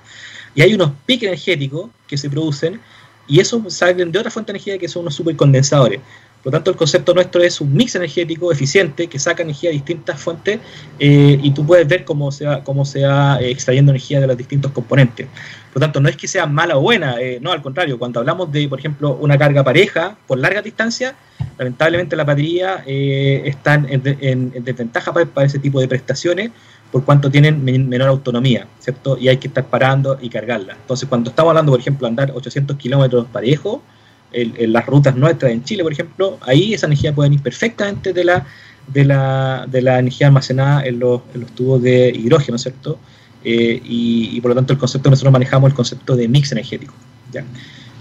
[0.54, 2.80] Y hay unos piques energéticos que se producen
[3.26, 6.00] y eso salen de otra fuente de energía que son unos supercondensadores.
[6.42, 9.74] Por lo tanto, el concepto nuestro es un mix energético eficiente que saca energía de
[9.74, 10.58] distintas fuentes
[10.98, 14.26] eh, y tú puedes ver cómo se va, cómo se va eh, extrayendo energía de
[14.26, 15.28] los distintos componentes.
[15.72, 18.18] Por lo tanto, no es que sea mala o buena, eh, no, al contrario, cuando
[18.18, 21.14] hablamos de, por ejemplo, una carga pareja por larga distancia,
[21.58, 26.50] lamentablemente la batería está en, desventaja para, ese tipo de prestaciones
[26.90, 29.16] por cuanto tienen menor autonomía, ¿cierto?
[29.16, 30.74] Y hay que estar parando y cargarla.
[30.74, 33.82] Entonces, cuando estamos hablando, por ejemplo, andar 800 kilómetros parejo,
[34.32, 38.24] en, las rutas nuestras en Chile, por ejemplo, ahí esa energía puede ir perfectamente de
[38.24, 38.46] la,
[38.86, 42.98] de la, de la energía almacenada en los, en los tubos de hidrógeno, ¿cierto?
[43.44, 46.94] Eh, y, por lo tanto el concepto nosotros manejamos el concepto de mix energético.
[47.32, 47.44] ¿ya?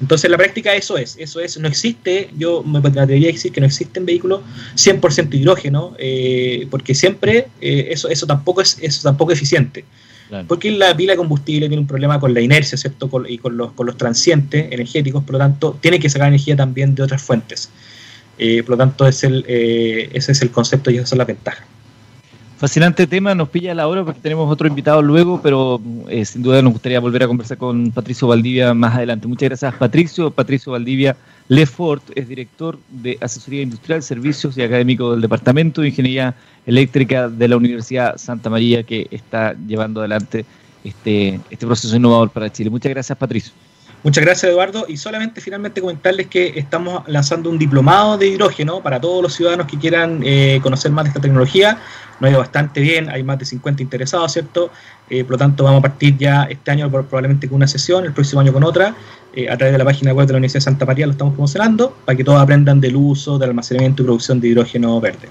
[0.02, 3.52] Entonces en la práctica eso es, eso es, no existe, yo me atrevería a decir
[3.52, 4.42] que no existen vehículos
[4.76, 9.86] 100% hidrógeno, eh, porque siempre eh, eso, eso, tampoco es, eso tampoco es eficiente.
[10.48, 13.10] Porque la pila de combustible tiene un problema con la inercia, ¿cierto?
[13.28, 16.96] y con los, con los transientes energéticos, por lo tanto, tiene que sacar energía también
[16.96, 17.70] de otras fuentes.
[18.38, 21.26] Eh, por lo tanto, es el, eh, ese es el concepto y esa es la
[21.26, 21.66] ventaja.
[22.62, 26.62] Fascinante tema, nos pilla la hora porque tenemos otro invitado luego, pero eh, sin duda
[26.62, 29.28] nos gustaría volver a conversar con Patricio Valdivia más adelante.
[29.28, 30.30] Muchas gracias, Patricio.
[30.30, 36.36] Patricio Valdivia Lefort es director de Asesoría Industrial, Servicios y Académico del Departamento de Ingeniería
[36.68, 40.46] Eléctrica de la Universidad Santa María, que está llevando adelante
[40.84, 42.70] este, este proceso innovador para Chile.
[42.70, 43.54] Muchas gracias, Patricio.
[44.04, 44.86] Muchas gracias, Eduardo.
[44.88, 49.68] Y solamente finalmente comentarles que estamos lanzando un diplomado de hidrógeno para todos los ciudadanos
[49.68, 51.78] que quieran eh, conocer más de esta tecnología.
[52.20, 54.72] Nos ha ido bastante bien, hay más de 50 interesados, ¿cierto?
[55.10, 58.14] Eh, por lo tanto, vamos a partir ya este año probablemente con una sesión, el
[58.14, 58.96] próximo año con otra.
[59.34, 61.34] Eh, a través de la página web de la Universidad de Santa María lo estamos
[61.34, 65.30] promocionando para que todos aprendan del uso, del almacenamiento y producción de hidrógeno verde.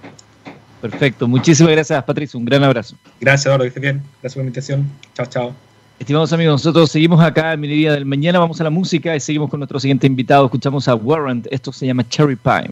[0.81, 1.29] Perfecto.
[1.29, 2.39] Muchísimas gracias, Patricio.
[2.39, 2.97] Un gran abrazo.
[3.21, 3.65] Gracias, Eduardo.
[3.65, 4.03] Que estés bien.
[4.23, 4.91] Gracias por la invitación.
[5.15, 5.70] Chao, chao.
[6.01, 9.51] Estimados amigos, nosotros seguimos acá en Minería del Mañana, vamos a la música y seguimos
[9.51, 10.47] con nuestro siguiente invitado.
[10.47, 12.71] Escuchamos a Warrant, esto se llama Cherry Pie.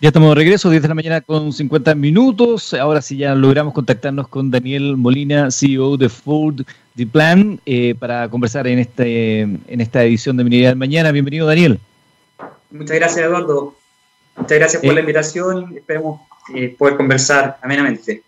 [0.00, 2.72] Ya estamos de regreso, 10 de la mañana con 50 minutos.
[2.74, 6.60] Ahora sí ya logramos contactarnos con Daniel Molina, CEO de Ford
[6.94, 11.10] The Plan, eh, para conversar en, este, en esta edición de Minería del Mañana.
[11.10, 11.80] Bienvenido, Daniel.
[12.70, 13.74] Muchas gracias, Eduardo.
[14.36, 15.76] Muchas gracias por la eh, invitación.
[15.76, 16.20] Esperemos
[16.54, 18.22] eh, poder conversar amenamente.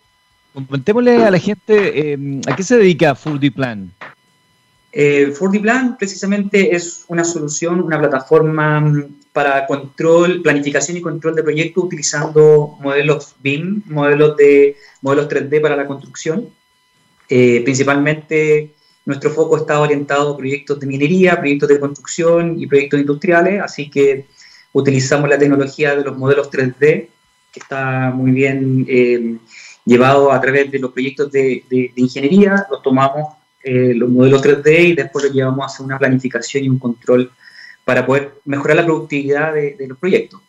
[0.52, 3.92] Comentémosle a la gente a qué se dedica Ford The Plan.
[4.92, 11.44] Eh, Plan precisamente es una solución, una plataforma mm, para control, planificación y control de
[11.44, 16.48] proyectos utilizando modelos BIM, modelos de modelos 3D para la construcción.
[17.28, 18.74] Eh, principalmente
[19.06, 23.88] nuestro foco está orientado a proyectos de minería, proyectos de construcción y proyectos industriales, así
[23.88, 24.26] que
[24.72, 27.08] utilizamos la tecnología de los modelos 3D,
[27.52, 29.36] que está muy bien eh,
[29.84, 34.88] llevado a través de los proyectos de, de ingeniería, los tomamos eh, los modelos 3D
[34.88, 37.30] y después lo llevamos a hacer una planificación y un control
[37.84, 40.40] para poder mejorar la productividad de, los proyectos.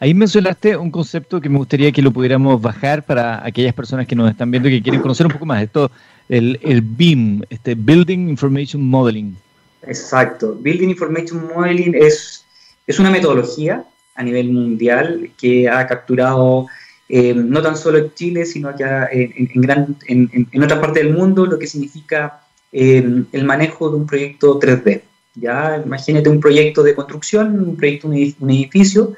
[0.00, 4.14] Ahí mencionaste un concepto que me gustaría que lo pudiéramos bajar para aquellas personas que
[4.14, 5.62] nos están viendo y que quieren conocer un poco más.
[5.62, 5.90] Esto,
[6.28, 9.36] el, el BIM, este Building Information Modeling.
[9.82, 10.54] Exacto.
[10.54, 12.44] Building Information Modeling es,
[12.86, 16.66] es una metodología a nivel mundial que ha capturado
[17.10, 21.46] eh, no tan solo en Chile, sino en, en, gran, en, otra parte del mundo,
[21.46, 25.02] lo que significa eh, el manejo de un proyecto 3D.
[25.34, 25.82] ¿ya?
[25.84, 29.14] Imagínate un proyecto de construcción, un proyecto un edificio,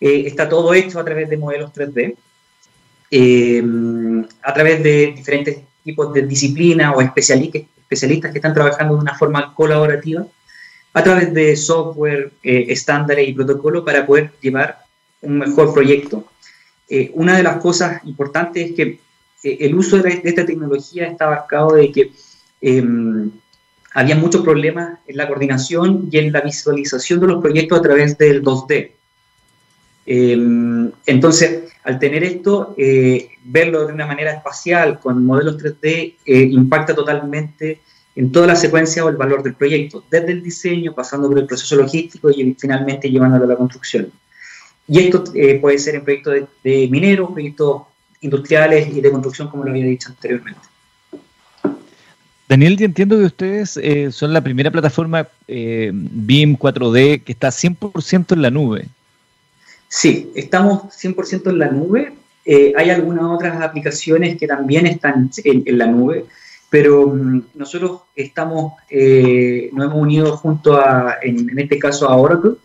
[0.00, 2.16] eh, está todo hecho a través de modelos 3D,
[4.42, 9.14] a través de diferentes tipos de disciplinas o especialistas, especialistas que están trabajando de una
[9.14, 10.26] forma colaborativa,
[10.94, 14.78] a través de software, estándares y protocolos para poder llevar
[15.20, 16.24] un mejor proyecto
[16.88, 19.00] eh, una de las cosas importantes es que
[19.42, 22.12] eh, el uso de, esta tecnología está abarcado de que
[22.60, 23.30] em,
[23.94, 28.18] había muchos problemas en la coordinación y en la visualización de los proyectos a través
[28.18, 28.92] del 2D.
[30.06, 36.94] Em, entonces, al tener esto, eh, verlo de una manera espacial con modelos 3D impacta
[36.94, 37.80] totalmente
[38.16, 41.46] en toda la secuencia o el valor del proyecto, desde el diseño, pasando por el
[41.46, 44.12] proceso logístico y finalmente llevándolo a la construcción.
[44.86, 47.82] Y esto eh, puede ser en proyectos de, mineros, proyectos
[48.20, 50.60] industriales y de construcción, como lo había dicho anteriormente.
[52.48, 58.32] Daniel, entiendo que ustedes eh, son la primera plataforma eh, BIM 4D que está 100%
[58.32, 58.88] en la nube.
[59.88, 62.12] Sí, estamos 100% en la nube.
[62.46, 66.26] hay algunas otras aplicaciones que también están en, la nube,
[66.68, 72.56] pero mm, nosotros estamos, nos hemos unido junto a, en, en este caso a Oracle,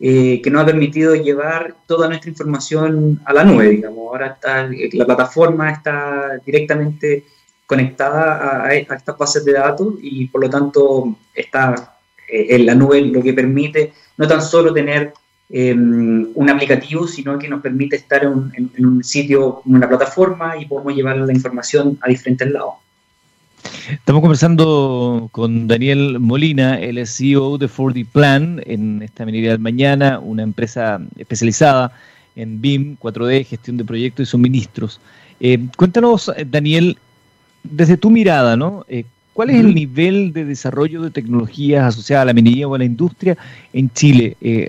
[0.00, 3.98] eh, que nos ha permitido llevar toda nuestra información a la nube, digamos.
[3.98, 7.24] Ahora está, la plataforma está directamente
[7.66, 13.00] conectada a, estas bases de datos y por lo tanto está eh, en la nube,
[13.00, 15.12] lo que permite no tan solo tener
[15.50, 20.56] em, un aplicativo, sino que nos permite estar en, en un sitio, en una plataforma
[20.56, 22.74] y podemos llevar la información a diferentes lados.
[23.90, 30.18] Estamos conversando con Daniel Molina, el CEO de 4D Plan en esta minería del mañana,
[30.18, 31.92] una empresa especializada
[32.36, 35.00] en BIM, 4D, gestión de proyectos y suministros.
[35.40, 36.98] Eh, cuéntanos, Daniel,
[37.62, 38.84] desde tu mirada, ¿no?
[38.88, 42.78] Eh, ¿Cuál es el nivel de desarrollo de tecnologías asociadas a la minería o a
[42.78, 43.38] la industria
[43.72, 44.36] en Chile?
[44.42, 44.68] Eh,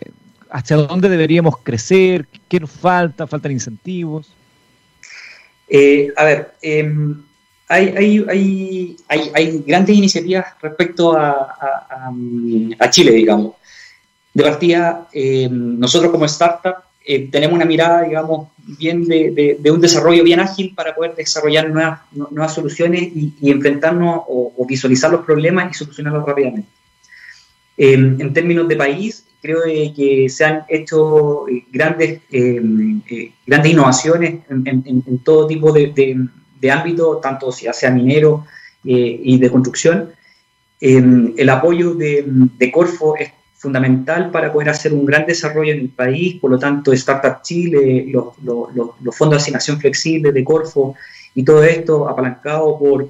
[0.50, 2.26] ¿Hacia dónde deberíamos crecer?
[2.48, 3.28] ¿Qué nos falta?
[3.28, 4.32] ¿Faltan incentivos?
[6.16, 7.22] a ver, em,
[7.72, 11.56] hay, hay, hay, hay, grandes iniciativas respecto a,
[12.80, 13.54] a, Chile, digamos.
[14.34, 19.82] De partida, eh, nosotros como startup eh, tenemos una mirada, digamos, bien de, de, un
[19.82, 25.72] desarrollo bien ágil para poder desarrollar nuevas, nuevas soluciones y, enfrentarnos o, visualizar los problemas
[25.72, 26.70] y solucionarlos rápidamente.
[27.78, 32.22] Eh, en términos de país, creo que se han hecho grandes,
[33.46, 36.28] grandes innovaciones en, todo tipo de,
[36.60, 38.46] de ámbito, tanto ya sea minero
[38.84, 40.12] eh, y de construcción.
[40.80, 45.90] Em, el apoyo de, Corfo es fundamental para poder hacer un gran desarrollo en el
[45.90, 48.34] país, por lo tanto Startup Chile, los,
[49.16, 50.96] fondos de asignación flexible de Corfo
[51.36, 53.10] y todo esto apalancado por,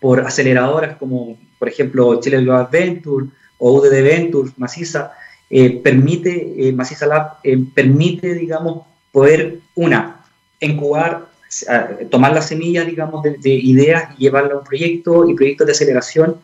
[0.00, 3.26] por aceleradoras como por ejemplo Chile Global Venture
[3.58, 5.12] o UDD Venture, Maciza,
[5.50, 7.38] eh, permite, eh, Maciza Lab
[7.74, 10.24] permite, digamos, poder, una,
[10.60, 11.27] incubar
[12.10, 16.36] tomar las semillas, digamos, de, ideas y llevarlas a un proyecto y proyectos de aceleración.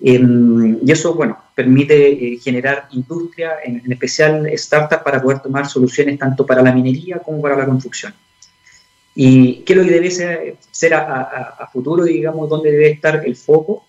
[0.00, 6.18] Em, y eso, bueno, permite eh, generar industria, en, especial startups, para poder tomar soluciones
[6.18, 8.12] tanto para la minería como para la construcción.
[9.14, 13.86] ¿Y qué es lo que debe ser, a, futuro, digamos, dónde debe estar el foco?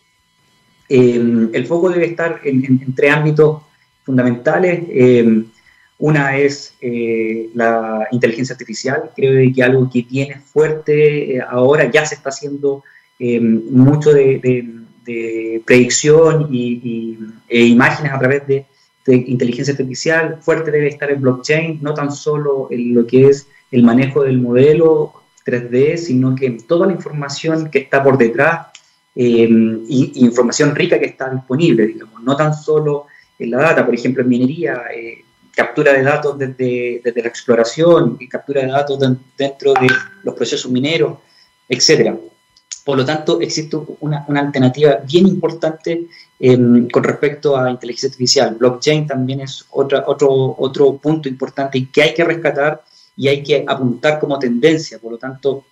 [0.88, 3.64] Em, el foco debe estar en, en tres ámbitos
[4.04, 4.84] fundamentales.
[4.90, 5.48] Em,
[5.98, 12.06] una es eh, la inteligencia artificial, creo que algo que tiene fuerte eh, ahora, ya
[12.06, 12.84] se está haciendo
[13.20, 14.82] eh, mucho de,
[15.66, 18.66] predicción y, e imágenes a través de,
[19.08, 23.84] inteligencia artificial, fuerte debe estar en blockchain, no tan solo en lo que es el
[23.84, 25.14] manejo del modelo
[25.46, 28.68] 3D, sino que toda la información que está por detrás
[29.14, 29.44] y,
[30.26, 33.06] información rica que está disponible, digamos, no tan solo
[33.38, 34.82] en la data, por ejemplo, en minería
[35.56, 39.00] captura de datos desde, desde la exploración captura de datos
[39.38, 39.88] dentro de
[40.24, 41.18] los procesos mineros,
[41.70, 42.14] etc.
[42.84, 46.08] Por lo tanto, existe una, una alternativa bien importante
[46.40, 48.56] em, con respecto a inteligencia artificial.
[48.56, 52.84] Blockchain también es otro, otro punto importante y que hay que rescatar
[53.18, 55.00] y hay que apuntar como tendencia.
[55.00, 55.64] Por lo tanto,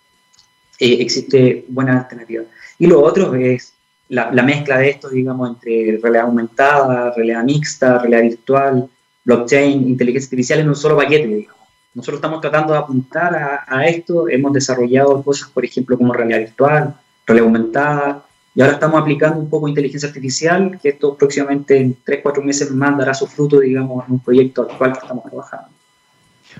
[0.79, 2.43] eh, existe buena alternativa.
[2.79, 3.73] Y lo otro es
[4.09, 8.89] la, la, mezcla de esto, digamos, entre realidad aumentada, realidad mixta, realidad virtual,
[9.23, 11.63] blockchain, inteligencia artificial en un solo paquete, digamos.
[11.93, 16.95] Nosotros estamos tratando de apuntar a, esto, hemos desarrollado cosas, por ejemplo, como realidad virtual,
[17.27, 22.19] realidad aumentada, y ahora estamos aplicando un poco inteligencia artificial, que esto próximamente en 3,
[22.23, 25.67] 4 meses más dará su fruto, digamos, en un proyecto al cual estamos trabajando.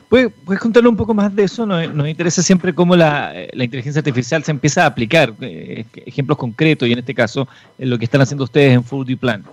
[0.10, 1.66] ¿Puedes, ¿Puedes contarle un poco más de eso?
[1.66, 6.38] Nos, nos interesa siempre cómo la, la, inteligencia artificial se empieza a aplicar, eh, ejemplos
[6.38, 7.48] concretos, y en este caso,
[7.78, 9.44] lo que están haciendo ustedes en Food Plan.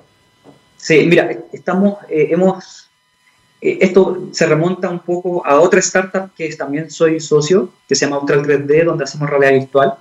[0.76, 2.79] Sí, mira, estamos, eh, hemos
[3.60, 8.16] esto se remonta un poco a otra startup que también soy socio, que se llama
[8.16, 9.94] Austral 3D, donde hacemos realidad virtual.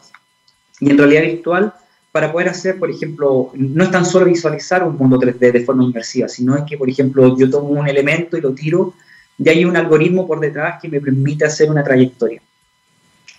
[0.79, 1.73] Y en realidad virtual,
[2.11, 5.83] para poder hacer, por ejemplo, no es tan solo visualizar un mundo 3D de forma
[5.83, 8.93] inmersiva, sino es que, por ejemplo, yo tomo un elemento y lo tiro,
[9.37, 12.41] y hay un algoritmo por detrás que me permite hacer una trayectoria.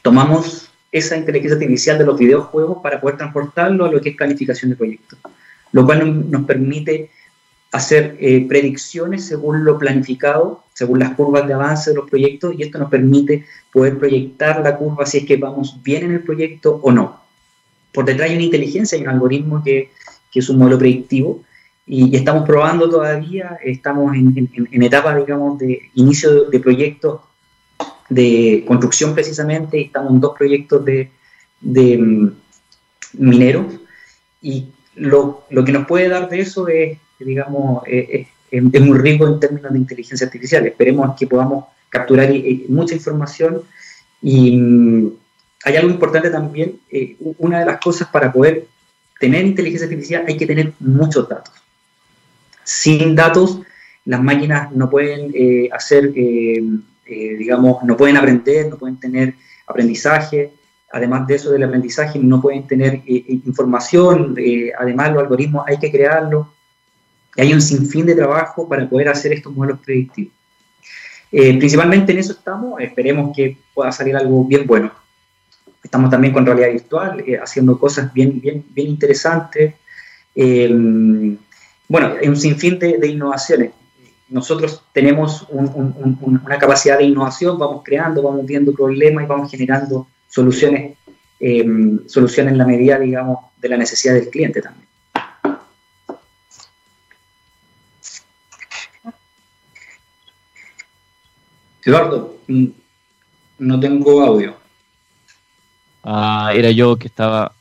[0.03, 4.71] Tomamos esa inteligencia artificial de los videojuegos para poder transportarlo a lo que es calificación
[4.71, 5.18] de proyectos,
[5.73, 7.11] lo cual nos permite
[7.73, 12.62] hacer eh, predicciones según lo planificado, según las curvas de avance de los proyectos, y
[12.62, 16.81] esto nos permite poder proyectar la curva si es que vamos bien en el proyecto
[16.83, 17.21] o no.
[17.93, 19.91] Por detrás hay una inteligencia, hay un algoritmo que,
[20.33, 21.43] es un modelo predictivo,
[21.87, 27.21] y, estamos probando todavía, estamos en, etapa, digamos, de inicio de, proyectos
[28.09, 31.11] de construcción precisamente, y estamos en dos proyectos de,
[31.61, 32.33] de mm,
[33.14, 33.66] mineros,
[34.43, 34.66] y
[34.97, 39.27] lo, lo que nos puede dar de eso es digamos, eh, eh, es, muy rico
[39.27, 40.66] en términos de inteligencia artificial.
[40.66, 43.62] Esperemos que podamos capturar eh, mucha información
[44.23, 45.12] Y mm,
[45.64, 46.81] hay algo importante también,
[47.39, 48.66] una de las cosas para poder
[49.18, 51.55] tener inteligencia artificial hay que tener muchos datos.
[52.64, 53.61] Sin datos,
[54.07, 55.35] las máquinas no pueden
[55.71, 56.14] hacer,
[57.05, 59.35] digamos, no pueden aprender, no pueden tener
[59.66, 60.53] aprendizaje.
[60.93, 64.35] Además de eso del aprendizaje, no pueden tener información.
[64.79, 66.47] además, los algoritmos hay que crearlos.
[67.37, 70.33] Y hay un sinfín de trabajo para poder hacer estos modelos predictivos.
[71.31, 72.81] principalmente en eso estamos.
[72.81, 74.93] Esperemos que pueda salir algo bien bueno.
[75.83, 79.74] Estamos también con realidad virtual, eh, haciendo cosas bien, bien, bien interesantes.
[80.35, 81.37] Eh,
[81.89, 83.72] bueno, hay un sinfín de, innovaciones.
[84.28, 90.97] Nosotros tenemos una capacidad de innovación, vamos creando, vamos viendo problemas y vamos generando soluciones,
[91.41, 91.66] eh,
[92.07, 94.87] soluciones en la medida, digamos, de la necesidad del cliente también.
[101.85, 102.66] Eduardo, mm,
[103.59, 104.55] no tengo audio.
[106.03, 107.53] Ah, era yo que estaba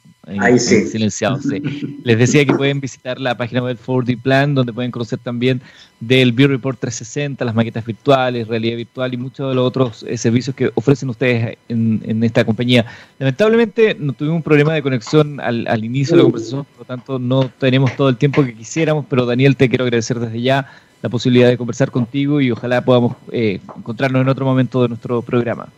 [0.58, 1.40] silenciado.
[2.04, 5.62] Les decía que pueden visitar la página web 4D Plan, donde pueden conocer también
[6.00, 10.18] del View Report 360, las maquetas virtuales, realidad virtual y muchos de los otros eh,
[10.18, 12.86] servicios que ofrecen ustedes en, esta compañía.
[13.18, 17.20] Lamentablemente no tuvimos un problema de conexión al, inicio de la conversación, por lo tanto
[17.20, 20.68] no tenemos todo el tiempo que quisiéramos, pero Daniel te quiero agradecer desde ya
[21.02, 25.22] la posibilidad de conversar contigo y ojalá podamos eh, encontrarnos en otro momento de nuestro
[25.22, 25.70] programa.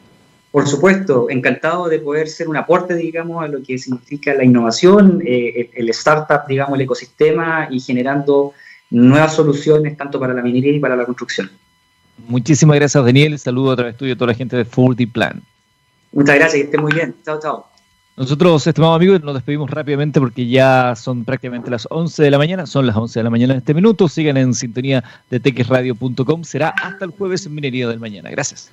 [0.52, 5.22] Por supuesto, encantado de poder ser un aporte, digamos, a lo que significa la innovación,
[5.26, 8.54] eh, el startup, digamos, el ecosistema y generando
[8.90, 11.50] nuevas soluciones tanto para la minería y para la construcción.
[12.28, 13.40] Muchísimas gracias, Daniel.
[13.40, 15.42] Saludo a través tuyo a toda la gente de 4 Plan.
[16.12, 17.16] Muchas gracias, que esté muy bien.
[17.24, 17.72] Chao, chao.
[18.18, 22.66] Nosotros, estimados amigos, nos despedimos rápidamente porque ya son prácticamente las 11 de la mañana,
[22.66, 24.08] son las 11 de la mañana en este minuto.
[24.10, 26.44] Sigan en sintonía de texradio.com.
[26.44, 28.30] Será hasta el jueves en Minería del Mañana.
[28.30, 28.70] Gracias.